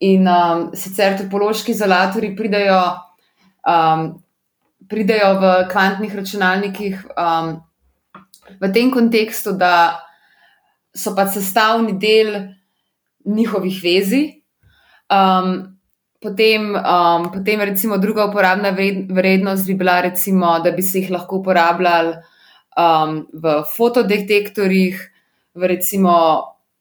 In 0.07 0.25
um, 0.29 0.67
sicer 0.73 1.19
topološki 1.21 1.75
izolatori 1.75 2.33
pridajo, 2.37 2.81
um, 3.69 4.09
pridajo 4.89 5.31
v 5.43 5.55
kvantnih 5.69 6.19
računalnikih 6.23 7.05
um, 7.13 7.55
v 8.57 8.73
tem 8.73 8.89
kontekstu, 8.89 9.53
da 9.53 9.99
so 10.97 11.13
pač 11.13 11.35
sestavni 11.37 11.99
del 12.01 12.56
njihovih 13.27 13.79
vezi. 13.83 14.23
Um, 15.11 15.77
potem, 16.21 16.73
um, 16.75 17.29
potem, 17.31 17.61
recimo, 17.61 17.97
druga 17.97 18.25
uporabna 18.25 18.71
vrednost 19.09 19.67
bi 19.67 19.75
bila, 19.75 20.01
recimo, 20.01 20.59
da 20.59 20.71
bi 20.71 20.81
se 20.81 20.99
jih 20.99 21.11
lahko 21.11 21.41
uporabljali 21.41 22.15
um, 22.77 23.21
v 23.33 23.61
fotodetektorjih, 23.75 24.99
v 25.55 25.67
recimo, 25.67 26.13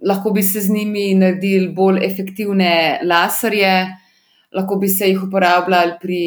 lahko 0.00 0.30
bi 0.30 0.42
se 0.42 0.60
z 0.60 0.72
njimi 0.72 1.14
naredili 1.14 1.68
bolj 1.68 2.04
efektivne 2.04 3.00
laserje, 3.04 3.86
lahko 4.52 4.76
bi 4.76 4.88
se 4.88 5.08
jih 5.10 5.22
uporabljali 5.28 5.98
pri 6.00 6.22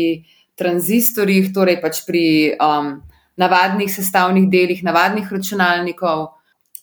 tranzistorjih, 0.60 1.54
torej 1.54 1.80
pač 1.82 2.04
pri 2.08 2.26
um, 2.60 2.98
navadnih 3.40 3.92
sestavnih 3.92 4.50
delih, 4.52 4.84
navadnih 4.84 5.32
računalnikov, 5.32 6.28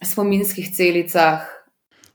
spominskih 0.00 0.72
celicah. 0.72 1.55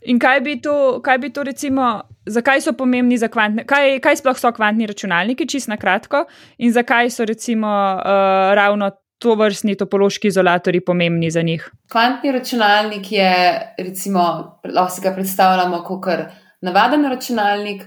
In 0.01 0.19
kaj 0.19 0.39
bi 0.41 0.55
to, 0.61 1.01
kaj 1.03 1.17
bi 1.21 1.29
to 1.33 1.43
recimo, 1.43 2.01
zakaj 2.25 2.61
so 2.61 2.73
pomembni 2.73 3.17
za 3.17 3.27
kvantne, 3.29 3.65
kaj, 3.69 3.99
kaj 4.01 4.17
sploh 4.21 4.39
so 4.39 4.51
kvantni 4.55 4.87
računalniki, 4.89 5.47
čist 5.49 5.69
na 5.69 5.77
kratko, 5.77 6.25
in 6.57 6.73
zakaj 6.73 7.11
so 7.13 7.25
recimo 7.25 7.69
uh, 7.69 8.53
ravno 8.57 8.89
to 9.21 9.35
vrstni 9.37 9.75
topološki 9.77 10.27
izolatori 10.27 10.81
pomembni 10.81 11.29
za 11.31 11.41
njih? 11.41 11.69
Kvantni 11.91 12.31
računalnik 12.31 13.11
je, 13.11 13.33
recimo, 13.77 14.23
lahko 14.65 14.95
si 14.95 15.01
ga 15.01 15.13
predstavljamo 15.13 15.83
kot 15.85 16.09
navaden 16.61 17.05
računalnik, 17.05 17.85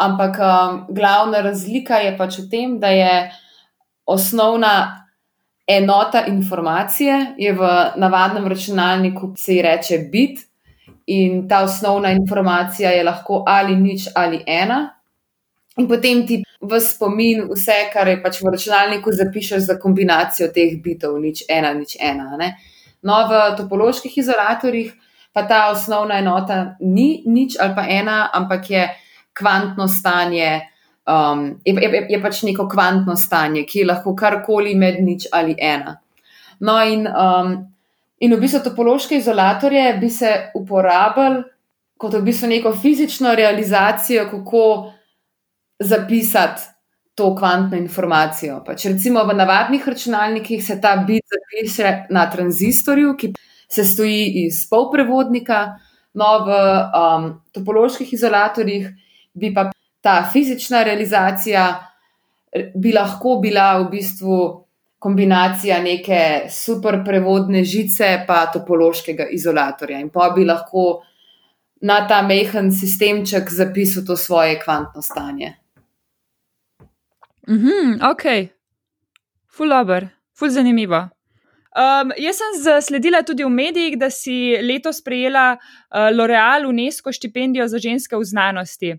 ampak 0.00 0.40
um, 0.40 0.86
glavna 0.88 1.40
razlika 1.44 2.00
je 2.00 2.16
pač 2.18 2.38
v 2.38 2.48
tem, 2.50 2.78
da 2.80 2.88
je 2.88 3.30
osnovna 4.06 5.04
enota 5.68 6.24
informacije, 6.26 7.34
je 7.38 7.52
v 7.52 7.68
navadnem 7.96 8.48
računalniku 8.48 9.32
se 9.36 9.54
ji 9.54 9.62
reče 9.62 9.98
bit. 10.12 10.40
In 11.06 11.48
ta 11.48 11.62
osnovna 11.64 12.10
informacija 12.10 12.90
je 12.90 13.04
lahko 13.04 13.42
ali 13.46 13.76
nič 13.76 14.08
ali 14.14 14.42
ena. 14.46 14.94
In 15.76 15.88
potem 15.88 16.26
ti 16.26 16.42
v 16.60 16.80
spomin 16.80 17.48
vse, 17.50 17.90
kar 17.92 18.08
je 18.08 18.20
pač 18.22 18.38
v 18.40 18.52
računalniku, 18.54 19.12
zapišeš 19.12 19.66
za 19.66 19.78
kombinacijo 19.78 20.48
teh 20.54 20.78
bitov, 20.82 21.18
nič 21.20 21.44
ena, 21.50 21.74
nič 21.74 21.96
ena. 22.00 22.36
Ne? 22.38 22.54
No, 23.02 23.26
v 23.28 23.40
topoloških 23.58 24.14
izolatorjih 24.22 24.94
pa 25.34 25.42
ta 25.50 25.66
osnovna 25.72 26.20
enota 26.22 26.76
ni 26.80 27.24
nič 27.26 27.58
ali 27.60 27.74
pa 27.74 27.84
ena, 27.90 28.30
ampak 28.32 28.70
je 28.70 28.84
kvantno 29.34 29.88
stanje, 29.90 30.62
um, 31.10 31.58
je, 31.64 31.74
je, 31.74 32.06
je 32.08 32.22
pač 32.22 32.42
neko 32.46 32.68
kvantno 32.70 33.16
stanje, 33.18 33.66
ki 33.66 33.82
je 33.82 33.90
lahko 33.90 34.14
karkoli 34.14 34.78
med 34.78 35.02
nič 35.02 35.26
ali 35.32 35.58
ena. 35.58 35.98
No, 36.60 36.78
in 36.86 37.08
um, 37.10 37.73
In 38.24 38.32
v 38.32 38.40
bistvu 38.40 38.62
topološke 38.64 39.18
izolatorje 39.20 39.84
bi 40.00 40.08
se 40.10 40.30
uporabljali 40.56 41.42
kot 42.00 42.14
v 42.14 42.22
bistvu 42.24 42.48
neko 42.48 42.72
fizično 42.76 43.34
realizacijo, 43.34 44.26
kako 44.30 44.92
zapisati 45.78 46.62
to 47.14 47.34
kvantno 47.36 47.78
informacijo. 47.78 48.62
Pač 48.66 48.86
recimo 48.90 49.22
v 49.24 49.36
navadnih 49.36 49.88
računalnikih 49.88 50.64
se 50.64 50.80
ta 50.80 50.96
bit 51.06 51.24
zapiše 51.30 51.92
na 52.10 52.26
tranzistorju, 52.30 53.14
ki 53.16 53.32
se 53.70 53.84
stoji 53.84 54.46
iz 54.46 54.64
polprevodnika, 54.70 55.76
no 56.14 56.30
v 56.46 56.58
um, 56.58 57.28
topoloških 57.52 58.12
izolatorjih 58.12 58.90
bi 59.34 59.54
pa 59.54 59.70
ta 60.00 60.22
fizična 60.32 60.82
realizacija 60.82 61.64
bi 62.74 62.92
lahko 62.92 63.38
bila 63.42 63.78
v 63.78 63.88
bistvu 63.90 64.63
kombinacija 65.04 65.82
neke 65.82 66.46
super 66.50 67.02
prevodne 67.04 67.60
žice 67.64 68.24
pa 68.26 68.46
topološkega 68.52 69.26
izolatorja 69.36 69.98
in 70.00 70.08
pa 70.08 70.30
bi 70.36 70.46
lahko 70.48 71.02
na 71.84 71.98
ta 72.08 72.22
mehen 72.24 72.70
sistemček 72.72 73.52
zapisal 73.52 74.06
to 74.06 74.16
svoje 74.16 74.56
kvantno 74.64 75.02
stanje. 75.02 75.52
Mhm, 77.48 78.00
ok, 78.10 78.24
ful 79.56 79.68
dobr, 79.68 80.08
ful 80.38 80.48
zanimivo. 80.48 81.04
Um, 81.74 82.12
jaz 82.16 82.40
sem 82.40 82.58
zasledila 82.62 83.22
tudi 83.22 83.44
v 83.44 83.50
medijih, 83.50 84.00
da 84.00 84.08
si 84.10 84.56
letos 84.62 85.02
prejela 85.04 85.56
uh, 85.58 86.08
L'Oreal 86.16 86.64
UNESCO 86.68 87.12
štipendijo 87.12 87.68
za 87.68 87.78
ženske 87.78 88.16
v 88.16 88.24
znanosti. 88.24 88.96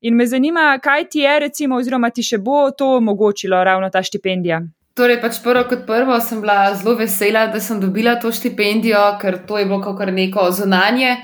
In 0.00 0.16
me 0.16 0.26
zanima, 0.26 0.72
kaj 0.82 1.08
ti 1.08 1.22
je, 1.22 1.40
recimo, 1.40 1.76
oziroma 1.76 2.10
ti 2.10 2.22
še 2.22 2.42
bo 2.42 2.70
to 2.70 2.96
omogočilo, 2.96 3.64
ravno 3.64 3.90
ta 3.90 4.02
štipendija. 4.02 4.64
Torej, 4.94 5.18
pač 5.18 5.40
prvo 5.42 5.64
kot 5.66 5.86
prvo 5.88 6.20
sem 6.22 6.38
bila 6.38 6.70
zelo 6.78 6.94
vesela, 6.94 7.48
da 7.50 7.58
sem 7.60 7.80
dobila 7.82 8.14
to 8.22 8.30
štipendijo, 8.30 9.18
ker 9.18 9.40
to 9.46 9.58
je 9.58 9.66
bilo 9.66 9.96
kar 9.98 10.12
neko 10.14 10.50
zunanje 10.54 11.16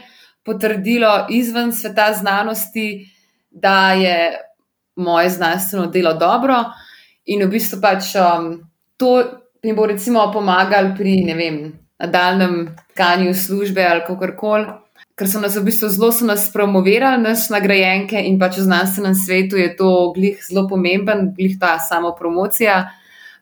potrdilo 0.42 1.26
izven 1.30 1.70
sveta 1.72 2.12
znanosti, 2.12 3.06
da 3.50 3.92
je 3.92 4.16
moje 4.96 5.30
znanstveno 5.30 5.86
delo 5.86 6.14
dobro. 6.18 6.64
In 7.26 7.44
v 7.46 7.50
bistvu 7.52 7.78
pač 7.80 8.14
um, 8.18 8.52
to 8.96 9.22
mi 9.62 9.74
bo 9.76 9.86
recimo 9.86 10.26
pomagalo 10.32 10.94
pri 10.96 11.14
vem, 11.36 11.58
nadaljem 12.00 12.76
tkanju 12.94 13.34
službe 13.34 13.84
ali 13.84 14.02
kako 14.06 14.34
koli. 14.36 14.66
Ker 15.14 15.28
so 15.28 15.40
nas 15.40 15.56
v 15.56 15.66
bistvu 15.68 15.88
zelo 15.88 16.10
nas 16.26 16.50
promovirali, 16.52 17.22
naš 17.22 17.50
nagrajenke 17.52 18.18
in 18.18 18.38
pač 18.40 18.58
v 18.58 18.66
znanstvenem 18.66 19.14
svetu 19.14 19.56
je 19.56 19.76
to 19.76 20.12
glih 20.16 20.40
zelo 20.42 20.66
pomemben, 20.68 21.34
glih 21.36 21.58
ta 21.60 21.78
samo 21.78 22.16
promocija. 22.18 22.88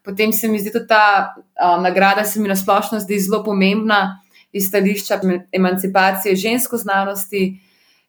Potem 0.05 0.33
se 0.33 0.49
mi 0.49 0.59
zdi, 0.59 0.71
da 0.75 0.87
ta 0.87 1.35
um, 1.37 1.83
nagrada 1.83 2.25
se 2.25 2.41
mi 2.41 2.49
nasplošno 2.49 3.01
zdi 3.01 3.21
zelo 3.21 3.45
pomembna 3.45 4.21
iz 4.53 4.69
stališča 4.69 5.21
emancipacije 5.53 6.37
žensko 6.37 6.77
znanosti 6.77 7.61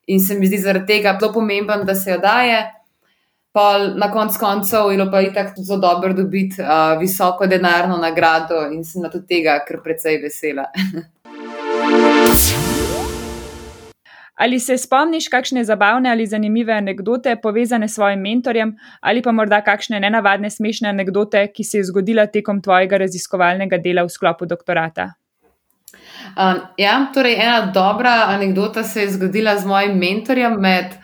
in 0.08 0.20
se 0.20 0.36
mi 0.40 0.48
zdi 0.48 0.58
zaradi 0.58 0.86
tega 0.86 1.18
zelo 1.20 1.34
pomemben, 1.34 1.86
da 1.86 1.96
se 1.96 2.12
jo 2.12 2.18
daje 2.18 2.80
pa 3.52 3.78
na 3.96 4.12
koncu 4.12 4.40
koncev 4.40 4.92
je 4.92 5.12
pa 5.12 5.22
itak 5.22 5.48
zelo 5.58 5.80
dobro 5.80 6.14
dobiti 6.14 6.62
uh, 6.62 7.00
visoko 7.00 7.48
denarno 7.48 7.98
nagrado 7.98 8.68
in 8.72 8.84
sem 8.84 9.02
na 9.02 9.10
to 9.10 9.20
tega 9.20 9.60
kar 9.68 9.82
precej 9.84 10.22
vesela. 10.22 10.66
Ali 14.40 14.60
se 14.60 14.78
spomniš 14.78 15.28
kakšne 15.28 15.64
zabavne 15.68 16.12
ali 16.12 16.28
zanimive 16.28 16.74
anekdote 16.74 17.36
povezane 17.44 17.88
s 17.88 17.96
svojim 17.96 18.22
mentorjem, 18.24 18.78
ali 19.02 19.22
pa 19.22 19.32
morda 19.32 19.60
kakšne 19.62 20.00
nenavadne 20.00 20.50
smešne 20.50 20.90
anekdote, 20.90 21.48
ki 21.52 21.64
se 21.64 21.78
je 21.78 21.90
zgodila 21.90 22.28
tekom 22.28 22.62
tvojega 22.62 22.98
raziskovalnega 23.04 23.78
dela 23.84 24.06
v 24.08 24.14
sklopu 24.16 24.48
doktorata? 24.48 25.10
Um, 26.38 26.62
ja, 26.78 27.10
torej 27.14 27.36
ena 27.36 27.72
dobra 27.76 28.14
anekdota 28.30 28.84
se 28.84 29.02
je 29.02 29.12
zgodila 29.18 29.58
z 29.58 29.66
mojim 29.66 29.98
mentorjem 30.00 30.56
med 30.62 30.96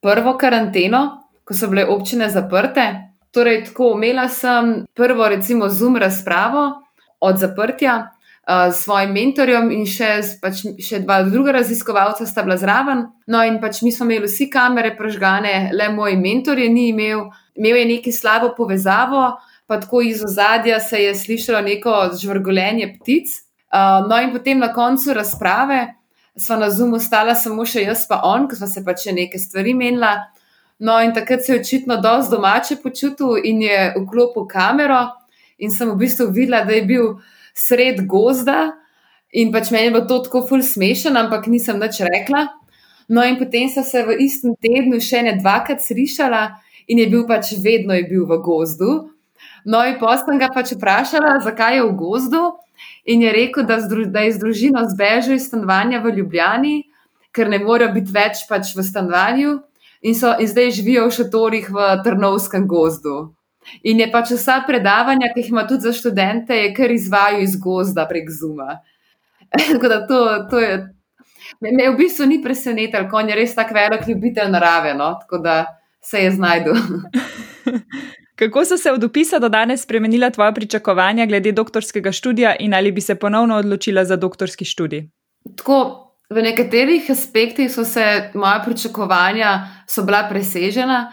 prvo 0.00 0.38
karanteno, 0.38 1.02
ko 1.44 1.54
so 1.54 1.68
bile 1.68 1.84
občine 1.84 2.30
zaprte. 2.30 2.86
Torej, 3.32 3.64
tako 3.68 3.92
imela 3.96 4.28
sem 4.28 4.86
prvo, 4.94 5.28
recimo, 5.28 5.68
zoom 5.68 5.96
razpravo 5.96 6.70
od 7.20 7.36
zaprtja 7.36 8.11
s 8.48 8.82
svojim 8.82 9.12
mentorjem 9.14 9.70
in 9.70 9.84
še, 9.86 10.08
pač, 10.42 10.64
še 10.82 11.02
dva 11.04 11.20
druga 11.22 11.54
raziskovalca 11.60 12.26
sta 12.26 12.42
bila 12.42 12.56
zraven. 12.58 13.04
No, 13.30 13.42
in 13.46 13.60
pač 13.62 13.82
mi 13.86 13.92
smo 13.94 14.08
imeli 14.08 14.26
vsi 14.26 14.48
kamere 14.50 14.96
prežgane, 14.98 15.70
le 15.72 15.88
moj 15.94 16.16
mentor 16.18 16.58
je 16.58 16.68
ni 16.68 16.88
imel, 16.90 17.28
imel 17.54 17.78
je 17.78 17.86
neki 17.94 18.12
slabo 18.12 18.50
povezavo, 18.56 19.28
pa 19.70 19.78
tako 19.80 20.02
iz 20.02 20.24
ozadja 20.26 20.80
se 20.82 21.04
je 21.04 21.14
slišalo 21.14 21.62
neko 21.62 21.96
žvrgolenje 22.18 22.96
ptic. 22.98 23.30
Uh, 23.72 24.02
no, 24.08 24.18
in 24.20 24.34
potem 24.34 24.58
na 24.58 24.72
koncu 24.74 25.14
razprave 25.14 25.94
smo 26.36 26.56
na 26.56 26.70
zoomu 26.70 26.98
stala 27.00 27.36
samo 27.38 27.64
še 27.64 27.86
jaz, 27.86 28.08
pa 28.10 28.20
on, 28.26 28.48
ker 28.48 28.58
smo 28.58 28.66
se 28.68 28.82
pač 28.84 29.06
nekaj 29.06 29.40
stvari 29.40 29.72
menila. 29.78 30.16
No, 30.82 30.98
in 30.98 31.14
takrat 31.14 31.44
se 31.46 31.54
je 31.54 31.60
očitno 31.60 32.00
dosti 32.02 32.34
domače 32.34 32.76
počutil 32.82 33.38
in 33.38 33.62
je 33.62 33.92
vklopil 34.00 34.48
kamero, 34.50 35.04
in 35.62 35.70
sem 35.70 35.86
v 35.92 35.94
bistvu 36.00 36.26
videla, 36.34 36.64
da 36.66 36.74
je 36.74 36.82
bil 36.88 37.06
sred 37.54 38.06
gozda. 38.06 38.72
In 39.32 39.52
pač 39.52 39.70
meni 39.72 39.88
je 39.88 39.94
bilo 39.94 40.04
to 40.08 40.18
tako 40.26 40.44
ful 40.48 40.60
smešen, 40.60 41.16
ampak 41.16 41.48
nisem 41.48 41.80
nič 41.80 42.02
rekla. 42.04 42.48
No, 43.08 43.24
in 43.24 43.38
potem 43.40 43.68
sem 43.68 43.84
se 43.84 44.02
v 44.04 44.18
istem 44.24 44.54
tednu 44.60 45.00
še 45.00 45.22
ne 45.24 45.36
dvakrat 45.40 45.80
slišala 45.82 46.42
in 46.88 47.00
je 47.00 47.06
bil 47.08 47.24
pač 47.28 47.54
vedno 47.60 47.96
je 47.96 48.04
bil 48.08 48.26
v 48.28 48.38
gozdu. 48.44 48.90
No, 49.64 49.82
in 49.86 49.98
potem 49.98 50.38
ga 50.38 50.50
pač 50.52 50.74
vprašala, 50.76 51.40
zakaj 51.42 51.80
je 51.80 51.82
v 51.88 51.96
gozdu. 51.96 52.42
In 53.06 53.22
je 53.22 53.32
rekel, 53.34 53.66
da, 53.66 53.78
da 53.82 54.24
je 54.26 54.32
z 54.34 54.40
družino 54.42 54.82
zbežal 54.90 55.36
iz 55.36 55.48
stanovanja 55.50 56.02
v 56.02 56.14
Ljubljani, 56.18 56.76
ker 57.34 57.50
ne 57.50 57.58
morejo 57.62 57.92
biti 57.94 58.14
več 58.14 58.44
pač 58.48 58.74
v 58.76 58.84
stanovanju 58.86 59.58
in, 60.02 60.14
so, 60.14 60.34
in 60.38 60.50
zdaj 60.50 60.70
živijo 60.78 61.06
v 61.06 61.14
šatorih 61.18 61.70
v 61.70 61.88
Trnovskem 62.04 62.66
gozdu. 62.70 63.32
In 63.82 64.00
je 64.00 64.08
pač 64.12 64.32
vsa 64.34 64.62
predavanja, 64.66 65.30
ki 65.34 65.40
jih 65.40 65.52
ima 65.52 65.66
tudi 65.66 65.88
za 65.88 65.92
študente, 65.92 66.56
je 66.56 66.72
kar 66.74 66.90
izvajo 66.90 67.42
iz 67.42 67.56
gozda 67.56 68.06
prek 68.08 68.30
Zuma. 68.30 68.80
Tako 69.72 69.88
da 69.88 70.06
to, 70.06 70.24
to 70.50 70.60
je. 70.60 70.76
Me, 71.60 71.70
me 71.72 71.90
v 71.90 71.96
bistvu 71.96 72.26
ni 72.26 72.40
presenetilo, 72.42 73.08
ko 73.10 73.20
je 73.20 73.34
res 73.36 73.54
tako 73.54 73.74
velik 73.74 74.06
ljubitelj 74.08 74.50
narave, 74.50 74.94
no? 74.94 75.12
tako 75.20 75.38
da 75.38 75.64
se 76.00 76.22
je 76.24 76.30
znašel. 76.30 76.74
Kako 78.42 78.64
so 78.64 78.76
se 78.76 78.92
od 78.92 79.04
opisa 79.04 79.38
do 79.38 79.48
danes 79.48 79.82
spremenila 79.82 80.30
tvoja 80.30 80.52
pričakovanja 80.52 81.26
glede 81.26 81.52
doktorskega 81.52 82.12
študija 82.12 82.56
in 82.60 82.74
ali 82.74 82.92
bi 82.92 83.00
se 83.00 83.14
ponovno 83.14 83.56
odločila 83.56 84.04
za 84.04 84.16
doktorski 84.16 84.64
študij? 84.64 85.04
Tako, 85.56 85.76
v 86.30 86.42
nekaterih 86.42 87.10
aspektih 87.10 87.70
so 87.72 87.84
se 87.84 88.30
moja 88.34 88.62
pričakovanja 88.64 89.68
bila 90.06 90.26
presežena. 90.30 91.12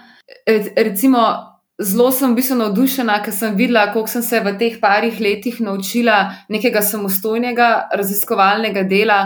Recimo, 0.76 1.49
zelo 1.80 2.12
sem 2.12 2.36
bila 2.36 2.56
navdušena, 2.56 3.22
ker 3.24 3.34
sem 3.34 3.56
videla, 3.56 3.88
koliko 3.94 4.12
sem 4.12 4.24
se 4.24 4.40
v 4.40 4.56
teh 4.60 4.80
parih 4.82 5.20
letih 5.20 5.62
naučila 5.64 6.34
nekega 6.50 6.82
samostojnega 6.82 7.90
raziskovalnega 7.96 8.84
dela, 8.84 9.20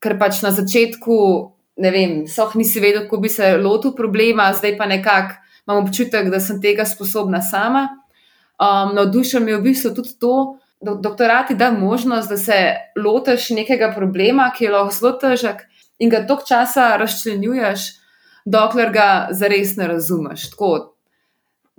ker 0.00 0.18
pač 0.18 0.42
na 0.44 0.52
začetku, 0.52 1.16
ne 1.80 1.90
vem, 1.90 2.16
soh 2.28 2.52
nisi 2.56 2.80
vedel, 2.80 3.06
kako 3.06 3.20
bi 3.24 3.28
se 3.28 3.56
lotil 3.56 3.94
problema, 3.96 4.52
zdaj 4.52 4.76
pa 4.76 4.86
nekako 4.86 5.38
imam 5.68 5.84
občutek, 5.84 6.30
da 6.30 6.40
sem 6.40 6.60
tega 6.60 6.84
sposobna 6.84 7.40
sama. 7.42 7.88
Um, 8.60 8.94
navdušen 8.94 9.44
mi 9.44 9.54
je 9.54 9.58
v 9.58 9.62
bistvu 9.70 9.94
tudi 9.96 10.18
to, 10.20 10.58
doktorati 10.80 11.54
da 11.54 11.70
možnost, 11.72 12.28
da 12.28 12.36
se 12.36 12.74
lotiš 12.96 13.50
nekega 13.56 13.92
problema, 13.96 14.50
ki 14.56 14.64
je 14.64 14.70
lahko 14.70 14.94
zelo 14.96 15.12
težek 15.20 15.64
in 15.98 16.10
ga 16.10 16.24
toliko 16.26 16.48
časa 16.48 16.96
razčlenjuješ, 16.96 17.80
dokler 18.44 18.92
ga 18.92 19.28
zares 19.36 19.76
ne 19.76 19.88
razumeš. 19.88 20.50
Tako, 20.50 20.99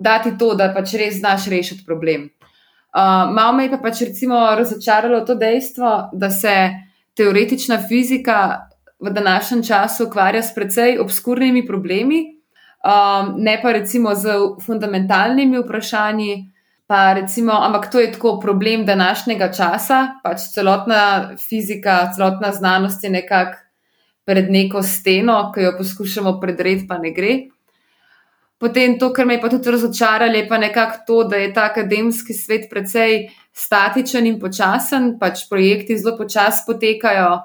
dati 0.02 0.34
to, 0.38 0.54
da 0.54 0.72
pač 0.74 0.94
res 1.00 1.18
znaš 1.20 1.46
rešiti 1.52 1.86
problem. 1.86 2.28
Uh, 2.92 3.30
malo 3.32 3.56
me 3.56 3.64
je 3.64 3.70
pa 3.72 3.78
pač 3.80 4.02
recimo 4.04 4.40
razočaralo 4.58 5.22
to 5.26 5.34
dejstvo, 5.34 6.10
da 6.12 6.30
se 6.30 6.54
teoretična 7.16 7.78
fizika 7.88 8.68
v 9.00 9.10
današnjem 9.10 9.62
času 9.64 10.06
ukvarja 10.06 10.42
s 10.42 10.54
precej 10.54 10.98
obskurnimi 11.00 11.66
problemi, 11.66 12.22
um, 12.84 13.34
ne 13.38 13.58
pa 13.62 13.72
recimo 13.72 14.14
z 14.14 14.36
fundamentalnimi 14.66 15.58
vprašanji, 15.58 16.52
Pa 16.92 17.14
recimo, 17.16 17.52
ampak 17.56 17.88
to 17.88 18.00
je 18.00 18.12
tako 18.12 18.40
problem 18.40 18.84
današnjega 18.84 19.52
časa, 19.52 20.20
pač 20.20 20.42
celotna 20.52 21.36
fizika, 21.40 22.10
celotna 22.12 22.52
znanost 22.52 23.04
je 23.04 23.10
nekako 23.10 23.56
pred 24.24 24.50
neko 24.50 24.82
steno, 24.82 25.52
ki 25.54 25.64
jo 25.64 25.72
poskušamo 25.78 26.34
predreti, 26.40 26.84
pa 26.88 26.98
ne 26.98 27.14
gre. 27.16 27.32
Potem 28.62 28.94
to, 28.98 29.08
kar 29.10 29.26
me 29.26 29.34
je 29.34 29.40
pa 29.42 29.48
tudi 29.50 29.72
razočaralo, 29.74 30.38
je 30.38 30.48
pa 30.48 30.58
nekako 30.58 30.98
to, 31.06 31.16
da 31.24 31.36
je 31.36 31.48
ta 31.54 31.64
akademski 31.66 32.34
svet 32.34 32.68
precej 32.70 33.24
statičen 33.52 34.26
in 34.26 34.36
počasen, 34.40 35.16
pač 35.18 35.48
projekti 35.50 35.96
zelo 35.98 36.14
počasi 36.16 36.62
potekajo. 36.68 37.40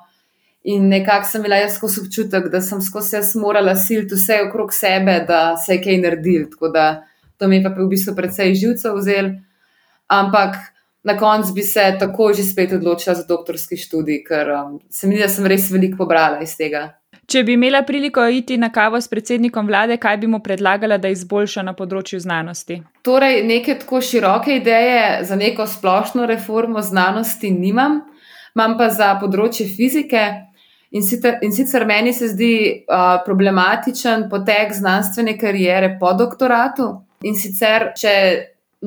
In 0.69 0.85
nekako 0.91 1.25
sem 1.25 1.41
imela 1.41 1.57
jaz 1.63 1.79
skozi 1.79 2.03
občutek, 2.03 2.51
da 2.53 2.61
sem 2.61 2.83
skozi 2.85 3.17
vse 3.17 3.39
morala 3.41 3.73
siliti 3.75 4.13
vse 4.13 4.43
okrog 4.45 4.73
sebe, 4.73 5.15
da 5.27 5.55
se 5.57 5.79
je 5.79 5.81
kaj 5.87 5.97
naredil. 6.03 6.49
Tako 6.51 6.69
da 6.75 6.85
to 7.37 7.47
mi 7.47 7.57
je 7.57 7.63
pa 7.65 7.73
v 7.73 7.89
bistvu 7.89 8.13
precej 8.15 8.53
živcev 8.53 8.99
vzel. 8.99 9.31
Ampak 10.13 10.59
na 11.03 11.17
koncu 11.17 11.53
bi 11.53 11.63
se 11.63 11.95
tako 11.99 12.29
že 12.33 12.43
spet 12.43 12.77
odločila 12.77 13.15
za 13.15 13.25
doktorski 13.25 13.77
študij, 13.77 14.21
ker 14.27 14.53
um, 14.53 14.79
se 14.89 15.07
mi 15.07 15.15
zdi, 15.15 15.23
da 15.23 15.33
sem 15.33 15.49
res 15.49 15.71
veliko 15.71 16.03
pobrala 16.03 16.45
iz 16.45 16.53
tega. 16.59 16.91
Če 17.27 17.41
bi 17.43 17.57
imela 17.57 17.81
priliko 17.83 18.23
iti 18.31 18.55
na 18.57 18.69
kavo 18.71 19.01
s 19.01 19.09
predsednikom 19.11 19.67
vlade, 19.67 19.97
kaj 19.99 20.17
bi 20.21 20.27
mu 20.31 20.39
predlagala, 20.39 20.95
da 20.97 21.09
izboljša 21.11 21.65
na 21.67 21.73
področju 21.75 22.21
znanosti? 22.23 22.77
Torej, 23.03 23.41
neke 23.43 23.75
tako 23.81 23.99
široke 23.99 24.55
ideje 24.61 25.25
za 25.27 25.35
neko 25.35 25.65
splošno 25.67 26.27
reformo 26.29 26.79
znanosti 26.81 27.51
nimam, 27.51 27.99
imam 28.55 28.77
pa 28.79 28.87
za 28.95 29.09
področje 29.19 29.67
fizike. 29.67 30.23
In 30.95 31.03
sicer, 31.03 31.41
in 31.43 31.51
sicer 31.51 31.83
meni 31.83 32.15
se 32.15 32.31
zdi 32.31 32.53
uh, 32.87 33.19
problematičen 33.27 34.29
potek 34.31 34.71
znanstvene 34.71 35.35
karijere 35.35 35.97
po 35.99 36.15
doktoratu. 36.15 36.87
In 37.27 37.35
sicer, 37.35 37.89
če 37.99 38.17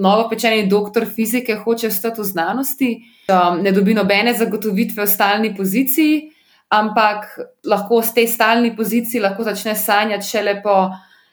novo 0.01 0.31
pečeni 0.33 0.65
doktor 0.65 1.05
fizike 1.05 1.61
hoče 1.61 1.93
ostati 1.93 2.25
v 2.25 2.31
znanosti, 2.33 2.93
um, 3.29 3.61
ne 3.61 3.77
dobi 3.77 3.93
nobene 3.93 4.33
zagotovitve 4.33 5.05
o 5.05 5.11
stalni 5.19 5.53
poziciji 5.53 6.23
ampak 6.71 7.39
lahko 7.67 8.03
z 8.03 8.15
te 8.15 8.27
stalni 8.27 8.75
pozicije 8.77 9.23
lahko 9.23 9.45
začne 9.45 9.75
sanjati 9.75 10.27
šele 10.27 10.61
po 10.63 10.91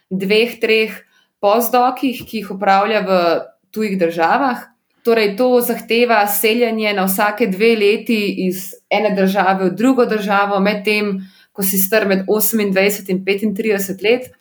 dveh, 0.09 0.57
treh 0.59 0.95
pozdokih, 1.39 2.23
ki 2.25 2.41
jih 2.41 2.51
upravlja 2.55 3.03
v 3.05 3.19
tujih 3.71 3.97
državah. 3.99 4.65
Torej, 5.05 5.35
to 5.39 5.61
zahteva 5.63 6.25
seljenje 6.27 6.91
na 6.93 7.05
vsake 7.07 7.47
dve 7.47 7.75
leti 7.79 8.47
iz 8.47 8.73
ene 8.89 9.13
države 9.15 9.69
v 9.69 9.75
drugo 9.77 10.05
državo, 10.05 10.59
medtem 10.59 11.21
ko 11.53 11.63
si 11.63 11.77
star 11.77 12.07
med 12.07 12.25
28 12.27 13.13
in 13.13 13.23
35 13.25 14.03
let 14.03 14.31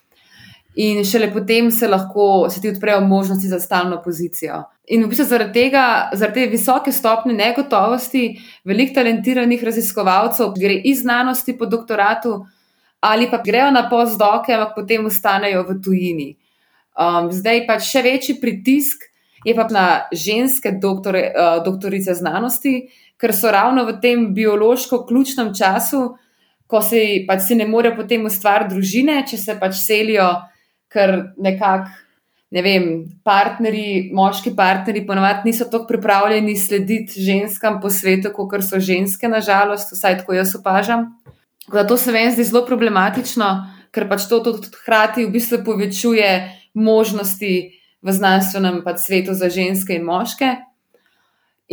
in 0.77 1.05
šele 1.05 1.31
potem 1.33 1.71
se 1.71 1.89
lahko 1.89 2.49
se 2.51 2.61
ti 2.61 2.69
odprejo 2.69 3.01
možnosti 3.01 3.49
za 3.49 3.61
stalno 3.61 4.03
pozicijo. 4.05 4.65
In 4.87 5.03
v 5.03 5.11
bistvu 5.11 5.27
zaradi 5.27 5.53
tega, 5.53 6.11
zaradi 6.15 6.45
te 6.45 6.51
visoke 6.51 6.93
stopnje 6.95 7.35
negotovosti, 7.35 8.37
veliko 8.65 8.95
talentiranih 9.01 9.65
raziskovalcev 9.67 10.53
gre 10.55 10.77
iz 10.85 11.03
znanosti 11.03 11.57
po 11.59 11.67
doktoratu 11.67 12.45
ali 13.07 13.29
pa 13.31 13.39
grejo 13.45 13.71
na 13.71 13.85
postdoke, 13.91 14.55
ampak 14.55 14.75
potem 14.75 15.05
ostanejo 15.07 15.63
v 15.69 15.75
tujini. 15.85 16.29
Um, 16.97 17.29
zdaj 17.31 17.67
pa 17.69 17.77
še 17.79 18.03
večji 18.03 18.39
pritisk 18.41 19.05
je 19.45 19.55
pa 19.55 19.67
na 19.71 19.87
ženske 20.11 20.73
doktore, 20.83 21.29
uh, 21.29 21.59
doktorice 21.63 22.17
znanosti, 22.17 22.89
ker 23.21 23.35
so 23.37 23.53
ravno 23.53 23.85
v 23.87 23.99
tem 24.03 24.25
biološko 24.35 25.05
ključnem 25.07 25.53
času, 25.55 26.17
ko 26.67 26.81
se 26.83 27.27
pač 27.29 27.45
si 27.47 27.55
ne 27.55 27.69
morejo 27.69 28.01
potem 28.01 28.27
ustvariti 28.27 28.75
družine, 28.75 29.21
če 29.29 29.39
se 29.39 29.55
pač 29.61 29.79
selijo 29.79 30.31
ker 30.93 31.15
nekako, 31.37 31.93
ne 32.51 32.63
vem, 32.63 32.85
partnerji, 33.27 34.11
moški 34.15 34.53
partnerji, 34.57 35.07
ponovadi 35.07 35.51
niso 35.51 35.67
tako 35.71 35.87
pripravljeni 35.89 36.57
slediti 36.57 37.23
ženskam 37.23 37.81
po 37.83 37.91
svetu, 37.91 38.31
kot 38.35 38.63
so 38.65 38.81
ženske, 38.81 39.29
nažalost, 39.29 39.93
vsaj 39.93 40.21
tako 40.23 40.37
jaz 40.39 40.55
opažam. 40.59 41.09
Zato 41.73 41.97
se 41.97 42.13
meni 42.13 42.33
zdi 42.33 42.45
zelo 42.47 42.63
problematično, 42.67 43.49
ker 43.91 44.07
pač 44.09 44.29
to 44.31 44.39
tudi 44.45 44.71
hkrati 44.71 45.25
v 45.27 45.33
bistvu 45.35 45.65
povečuje 45.67 46.31
možnosti 46.75 47.53
v 48.03 48.13
znanstvenem 48.13 48.83
pač 48.85 49.03
svetu 49.09 49.35
za 49.35 49.51
ženske 49.51 49.97
in 49.97 50.07
moške. 50.07 50.55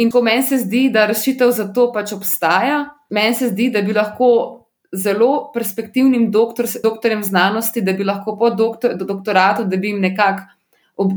In 0.02 0.10
ko 0.10 0.24
meni 0.26 0.42
se 0.42 0.58
zdi, 0.58 0.88
da 0.90 1.06
rešitev 1.06 1.52
za 1.54 1.68
to 1.74 1.92
pač 1.94 2.16
obstaja, 2.16 2.88
meni 3.14 3.36
se 3.38 3.52
zdi, 3.52 3.70
da 3.70 3.84
bi 3.86 3.94
lahko 3.94 4.64
zelo 4.94 5.52
perspektivnim 5.54 6.32
doktor, 6.32 6.66
doktorjem 6.84 7.24
znanosti, 7.24 7.82
da 7.82 7.94
bi 7.94 8.06
lahko 8.06 8.38
po 8.38 8.50
doktor, 8.50 8.98
do 8.98 9.06
doktoratu, 9.06 9.66
da 9.66 9.78
bi 9.78 9.94
jim 9.94 10.02
nekako 10.02 10.50
ob, 10.96 11.12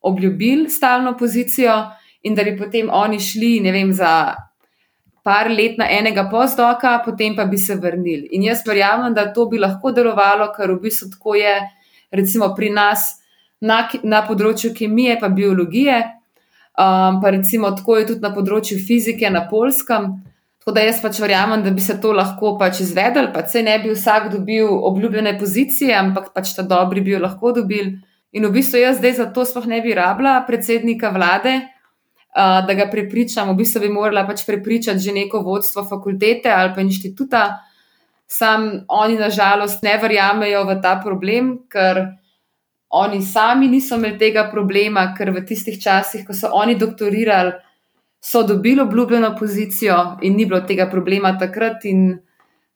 obljubili 0.00 0.70
stalno 0.70 1.16
pozicijo 1.16 1.74
in 2.22 2.34
da 2.34 2.44
bi 2.44 2.56
potem 2.58 2.88
oni 2.92 3.20
šli, 3.20 3.60
ne 3.60 3.72
vem, 3.72 3.92
za 3.92 4.34
par 5.22 5.50
let 5.50 5.78
na 5.78 5.86
enega 5.90 6.26
postdoka, 6.30 6.96
potem 7.04 7.36
pa 7.36 7.44
bi 7.44 7.58
se 7.58 7.76
vrnili. 7.78 8.28
In 8.32 8.42
jaz 8.42 8.64
verjamem, 8.66 9.14
da 9.14 9.32
to 9.32 9.46
bi 9.46 9.58
lahko 9.58 9.92
delovalo, 9.94 10.50
ker 10.56 10.74
v 10.74 10.80
bistvu 10.82 11.10
tako 11.14 11.36
je, 11.38 11.54
recimo 12.10 12.50
pri 12.54 12.72
nas 12.74 13.06
na, 13.62 13.84
na 14.02 14.24
področju 14.26 14.72
kemije, 14.74 15.20
pa 15.20 15.30
biologije, 15.30 16.00
um, 16.74 17.22
pa 17.22 17.30
recimo 17.30 17.70
tako 17.78 18.00
je 18.00 18.10
tudi 18.12 18.26
na 18.26 18.32
področju 18.34 18.80
fizike 18.82 19.30
na 19.30 19.46
polskem. 19.50 20.10
Tako 20.62 20.74
da 20.76 20.84
jaz 20.86 21.00
pač 21.02 21.18
verjamem, 21.18 21.62
da 21.62 21.72
bi 21.74 21.82
se 21.82 21.96
to 21.98 22.12
lahko 22.14 22.54
pač 22.58 22.84
izvedel, 22.84 23.32
pa 23.34 23.42
se 23.50 23.64
ne 23.66 23.80
bi 23.82 23.90
vsak 23.94 24.28
dobil 24.30 24.68
obljubljene 24.70 25.34
pozicije, 25.38 25.90
ampak 25.98 26.30
pač 26.34 26.52
ta 26.54 26.62
dobri 26.62 27.02
bi 27.02 27.16
jo 27.16 27.22
lahko 27.22 27.50
dobil. 27.56 27.96
In 28.32 28.46
v 28.48 28.52
bistvu 28.52 28.80
jaz 28.80 28.96
zdaj 28.98 29.12
za 29.18 29.26
to 29.32 29.44
sploh 29.44 29.66
ne 29.68 29.80
bi 29.84 29.94
rabila 29.94 30.40
predsednika 30.46 31.10
vlade, 31.12 31.52
uh, 31.60 32.62
da 32.66 32.74
ga 32.74 32.88
prepričam. 32.90 33.50
V 33.52 33.60
bistvu 33.60 33.84
bi 33.84 33.92
morala 33.92 34.24
pač 34.26 34.46
prepričati 34.46 35.00
že 35.00 35.12
neko 35.12 35.42
vodstvo 35.44 35.84
fakultete 35.84 36.48
ali 36.50 36.72
pa 36.74 36.80
inštituta. 36.80 37.58
Sam 38.26 38.84
oni, 38.88 39.18
nažalost, 39.20 39.82
ne 39.82 39.98
verjamejo 40.00 40.64
v 40.64 40.80
ta 40.80 40.96
problem, 41.04 41.68
ker 41.68 42.16
oni 42.92 43.20
sami 43.22 43.68
niso 43.68 43.96
imeli 43.96 44.16
tega 44.18 44.48
problema, 44.50 45.12
ker 45.16 45.30
v 45.32 45.44
tistih 45.44 45.76
časih, 45.80 46.24
ko 46.24 46.32
so 46.32 46.48
oni 46.52 46.76
doktorirali 46.80 47.52
so 48.22 48.42
dobili 48.42 48.80
obljubljeno 48.80 49.36
pozicijo 49.38 50.18
in 50.22 50.36
ni 50.36 50.46
bilo 50.46 50.60
tega 50.60 50.86
problema 50.90 51.38
takrat, 51.38 51.84
in 51.84 52.18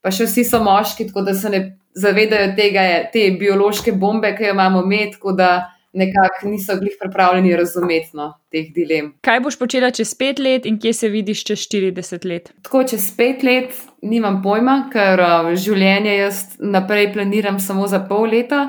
pa 0.03 0.11
še 0.11 0.27
vsi 0.27 0.45
so 0.45 0.59
moški, 0.63 1.07
tako 1.07 1.23
da 1.23 1.35
se 1.35 1.51
ne 1.51 1.61
zavedajo 1.97 2.53
tega, 2.57 2.85
te 3.13 3.31
biološke 3.41 3.93
bombe, 3.97 4.35
ki 4.37 4.51
jo 4.51 4.55
imamo 4.55 4.85
med, 4.87 5.17
tako 5.17 5.33
da 5.33 5.51
nekako 5.97 6.49
niso 6.49 6.77
bili 6.77 6.91
pripravljeni 7.01 7.57
razumeti 7.57 8.11
no, 8.13 8.29
teh 8.53 8.69
dilem. 8.75 9.15
Kaj 9.25 9.41
boš 9.41 9.59
počela 9.59 9.91
čez 9.91 10.13
pet 10.15 10.39
let 10.39 10.67
in 10.69 10.77
kje 10.81 10.93
se 10.93 11.09
vidiš 11.09 11.45
čez 11.45 11.65
40 11.73 12.27
let? 12.29 12.53
Tako 12.63 12.85
čez 12.91 13.09
pet 13.17 13.43
let 13.43 13.73
nimam 14.03 14.43
pojma, 14.45 14.77
ker 14.93 15.23
uh, 15.25 15.53
življenje 15.57 16.19
jaz 16.19 16.43
naprej 16.61 17.13
planiram 17.15 17.61
samo 17.61 17.89
za 17.89 18.03
pol 18.09 18.29
leta. 18.37 18.67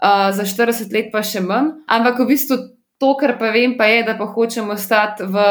Uh, 0.00 0.30
za 0.32 0.48
40 0.48 0.94
let 0.96 1.10
pa 1.12 1.20
še 1.22 1.44
manj. 1.44 1.74
Ampak 1.92 2.22
v 2.22 2.30
bistvu 2.32 2.56
to, 3.00 3.12
kar 3.20 3.36
pa 3.40 3.52
vem, 3.52 3.76
pa 3.76 3.90
je, 3.90 4.04
da 4.08 4.16
pa 4.16 4.24
hočemo 4.32 4.72
ostati 4.72 5.28
v 5.28 5.44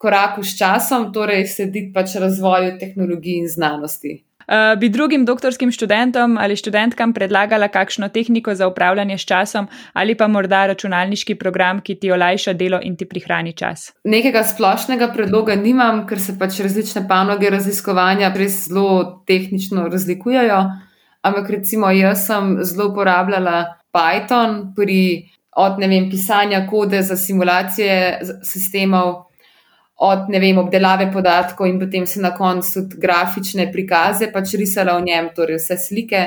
koraku 0.00 0.44
s 0.44 0.56
časom, 0.58 1.10
torej 1.12 1.46
slediti 1.48 1.92
pač 1.94 2.18
razvoju 2.20 2.76
tehnologij 2.80 3.40
in 3.40 3.48
znanosti. 3.48 4.18
Uh, 4.50 4.78
bi 4.78 4.88
drugim 4.88 5.24
doktorskim 5.24 5.70
študentom 5.70 6.38
ali 6.38 6.56
študentkam 6.56 7.12
predlagala 7.14 7.68
kakšno 7.68 8.08
tehniko 8.08 8.54
za 8.54 8.66
upravljanje 8.66 9.18
s 9.18 9.24
časom 9.24 9.68
ali 9.92 10.16
pa 10.18 10.26
morda 10.28 10.66
računalniški 10.66 11.34
program, 11.34 11.80
ki 11.80 11.94
ti 11.94 12.10
olajša 12.10 12.52
delo 12.52 12.80
in 12.82 12.96
ti 12.96 13.06
prihrani 13.06 13.52
čas? 13.52 13.92
Nekega 14.04 14.42
splošnega 14.42 15.12
predloga 15.14 15.54
nimam, 15.54 16.02
ker 16.06 16.18
se 16.18 16.34
pač 16.38 16.58
različne 16.66 17.04
panoge 17.08 17.50
raziskovanja 17.50 18.32
res 18.34 18.66
zelo 18.66 19.22
tehnično 19.26 19.86
razlikujejo. 19.88 20.60
Ampak 21.22 21.50
recimo 21.50 21.90
jaz 21.94 22.26
sem 22.26 22.56
zelo 22.64 22.90
uporabljala 22.90 23.64
Python 23.94 24.74
pri 24.74 25.30
od 25.56 25.78
vem, 25.78 26.10
pisanja 26.10 26.66
kode 26.66 27.02
za 27.02 27.16
simulacije 27.16 28.18
sistemov 28.42 29.29
od 30.00 30.30
vem, 30.32 30.58
obdelave 30.58 31.10
podatkov 31.12 31.68
in 31.68 31.78
potem 31.78 32.06
se 32.06 32.20
na 32.20 32.32
koncu 32.34 32.72
tudi 32.72 32.96
grafične 33.00 33.68
prikaze 33.72 34.30
pač 34.32 34.54
risala 34.56 34.96
v 34.96 35.04
njem, 35.04 35.28
torej 35.36 35.60
vse 35.60 35.76
slike. 35.76 36.22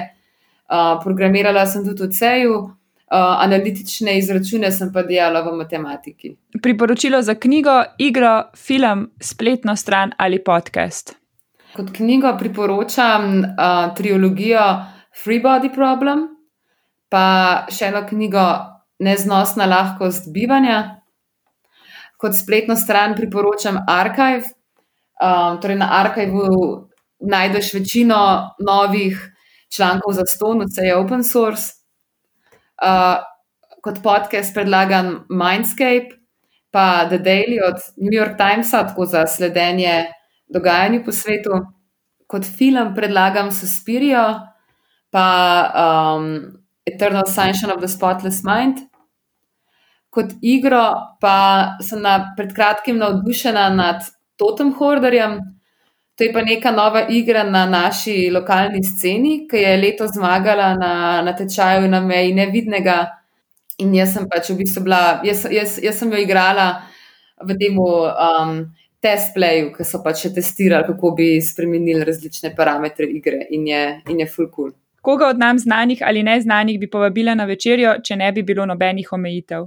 Uh, 0.69 1.01
programirala 1.03 1.65
sem 1.65 1.83
tudi 1.86 2.05
v 2.05 2.13
CEJ-u, 2.13 2.53
uh, 2.62 3.33
analitične 3.43 4.17
izračune 4.17 4.71
sem 4.71 4.93
pa 4.93 5.01
delala 5.03 5.41
v 5.41 5.55
matematiki. 5.57 6.36
Priporočilo 6.62 7.21
za 7.21 7.36
knjigo, 7.36 7.81
igro, 7.97 8.53
film, 8.55 9.09
spletno 9.21 9.75
stran 9.75 10.13
ali 10.17 10.39
podcast. 10.39 11.17
Kot 11.73 11.89
knjigo 11.97 12.38
priporočam 12.38 13.41
uh, 13.41 13.89
trilogijo 13.97 14.86
Free 15.23 15.41
Body 15.41 15.73
Problem, 15.73 16.27
pa 17.09 17.65
še 17.73 17.89
eno 17.89 18.05
knjigo 18.05 18.45
Neznosna 19.03 19.65
lahkost 19.65 20.29
bivanja 20.31 21.02
kot 22.23 22.38
spletno 22.39 22.75
stran 22.79 23.15
priporočam 23.15 23.81
Archive. 23.88 24.47
Um, 25.19 25.59
torej 25.62 25.75
na 25.75 25.89
Archiveu 25.99 26.88
najdeš 27.19 27.73
večino 27.73 28.55
novih 28.59 29.19
člankov 29.75 30.13
za 30.15 30.23
ston, 30.27 30.63
vse 30.63 30.88
je 30.88 30.95
open 30.95 31.23
source. 31.23 31.73
Uh, 32.79 33.19
kot 33.83 33.99
podcast 34.03 34.53
predlagam 34.55 35.25
Mindscape, 35.29 36.15
pa 36.71 37.05
The 37.09 37.19
Daily 37.19 37.59
od 37.67 37.83
New 37.97 38.15
York 38.15 38.38
Timesa, 38.38 38.88
tako 38.88 39.05
za 39.05 39.27
sledenje 39.27 40.05
dogajanju 40.47 41.03
po 41.05 41.12
svetu. 41.12 41.59
Kot 42.27 42.45
film 42.57 42.95
predlagam 42.95 43.51
Suspirio, 43.51 44.39
pa 45.12 45.27
um, 45.75 46.57
Eternal 46.86 47.25
Sunshine 47.27 47.73
of 47.73 47.79
the 47.79 47.88
Spotless 47.88 48.43
Mind 48.43 48.92
kot 50.13 50.36
igro, 50.41 50.86
pa 51.21 51.36
sem 51.82 52.02
na, 52.02 52.19
pred 52.38 52.54
kratkim 52.54 52.99
navdušena 53.02 53.69
nad 53.73 54.06
Totem 54.38 54.73
Horderjem. 54.78 55.39
To 56.17 56.23
je 56.23 56.34
pa 56.34 56.43
neka 56.45 56.71
nova 56.71 57.08
igra 57.10 57.41
na 57.43 57.65
naši 57.65 58.30
lokalni 58.34 58.84
sceni, 58.86 59.47
ki 59.49 59.58
je 59.58 59.78
letos 59.78 60.13
zmagala 60.13 60.76
na, 60.78 60.93
na 61.26 61.34
tečaju 61.36 61.89
na 61.89 62.02
meji 62.06 62.36
nevidnega. 62.38 62.97
In 63.82 63.95
jaz 63.97 64.13
sem 64.13 64.30
pač 64.30 64.52
v 64.54 64.60
bistvu 64.62 64.86
bila, 64.86 65.02
jaz, 65.26 65.47
jaz, 65.49 65.80
jaz 65.82 65.97
sem 65.97 66.13
jo 66.13 66.21
igrala 66.21 66.67
v 67.41 67.58
tem 67.58 67.80
um, 67.82 68.54
testplayu, 69.02 69.71
ki 69.73 69.86
so 69.88 70.04
pač 70.06 70.28
testirali, 70.36 70.86
kako 70.93 71.15
bi 71.17 71.34
spremenili 71.41 72.06
različne 72.06 72.54
parametre 72.56 73.10
igre 73.10 73.47
in 73.49 73.67
je, 73.67 73.84
in 74.13 74.21
je 74.21 74.30
full 74.30 74.54
cool. 74.54 74.71
Koga 75.02 75.34
od 75.34 75.41
nam 75.41 75.58
znanih 75.60 76.06
ali 76.06 76.23
neznanih 76.23 76.80
bi 76.80 76.88
povabila 76.89 77.34
na 77.36 77.49
večerjo, 77.49 77.97
če 78.06 78.15
ne 78.21 78.32
bi 78.32 78.45
bilo 78.45 78.69
nobenih 78.69 79.10
omejitev? 79.12 79.65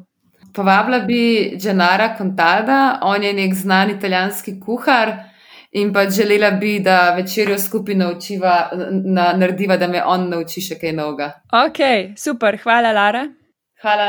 Povabila 0.57 0.99
bi 1.05 1.53
Džanara 1.61 2.15
Contalda, 2.19 2.99
on 3.03 3.23
je 3.23 3.33
nek 3.33 3.55
znan 3.55 3.91
italijanski 3.91 4.61
kuhar 4.61 5.13
in 5.73 5.93
pa 5.93 6.07
želela 6.11 6.51
bi, 6.51 6.79
da 6.81 7.15
večerjo 7.17 7.59
skupaj 7.59 7.95
naučiva, 7.95 8.71
na, 9.05 9.33
narediva, 9.37 9.77
da 9.77 9.87
me 9.87 10.01
on 10.05 10.31
nauči 10.31 10.65
še 10.65 10.79
kaj 10.81 10.95
novega. 10.97 11.33
Ok, 11.67 11.83
super, 12.17 12.57
hvala, 12.63 12.93
Lara. 12.97 13.27
Hvala. 13.83 14.09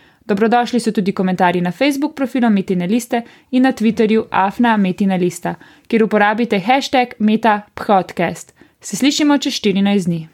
Dobrodošli 0.25 0.79
so 0.79 0.91
tudi 0.91 1.11
komentarji 1.11 1.61
na 1.61 1.71
Facebook 1.71 2.15
profilu 2.15 2.49
Metina 2.49 2.85
Liste 2.85 3.21
in 3.51 3.63
na 3.63 3.71
Twitterju 3.71 4.25
Afna 4.31 4.77
Metina 4.77 5.15
Lista, 5.15 5.55
kjer 5.87 6.03
uporabite 6.03 6.59
hashtag 6.59 7.07
MetaPodcast. 7.19 8.53
Se 8.81 8.97
slišimo 8.97 9.37
čez 9.37 9.53
14 9.53 10.05
dni. 10.05 10.31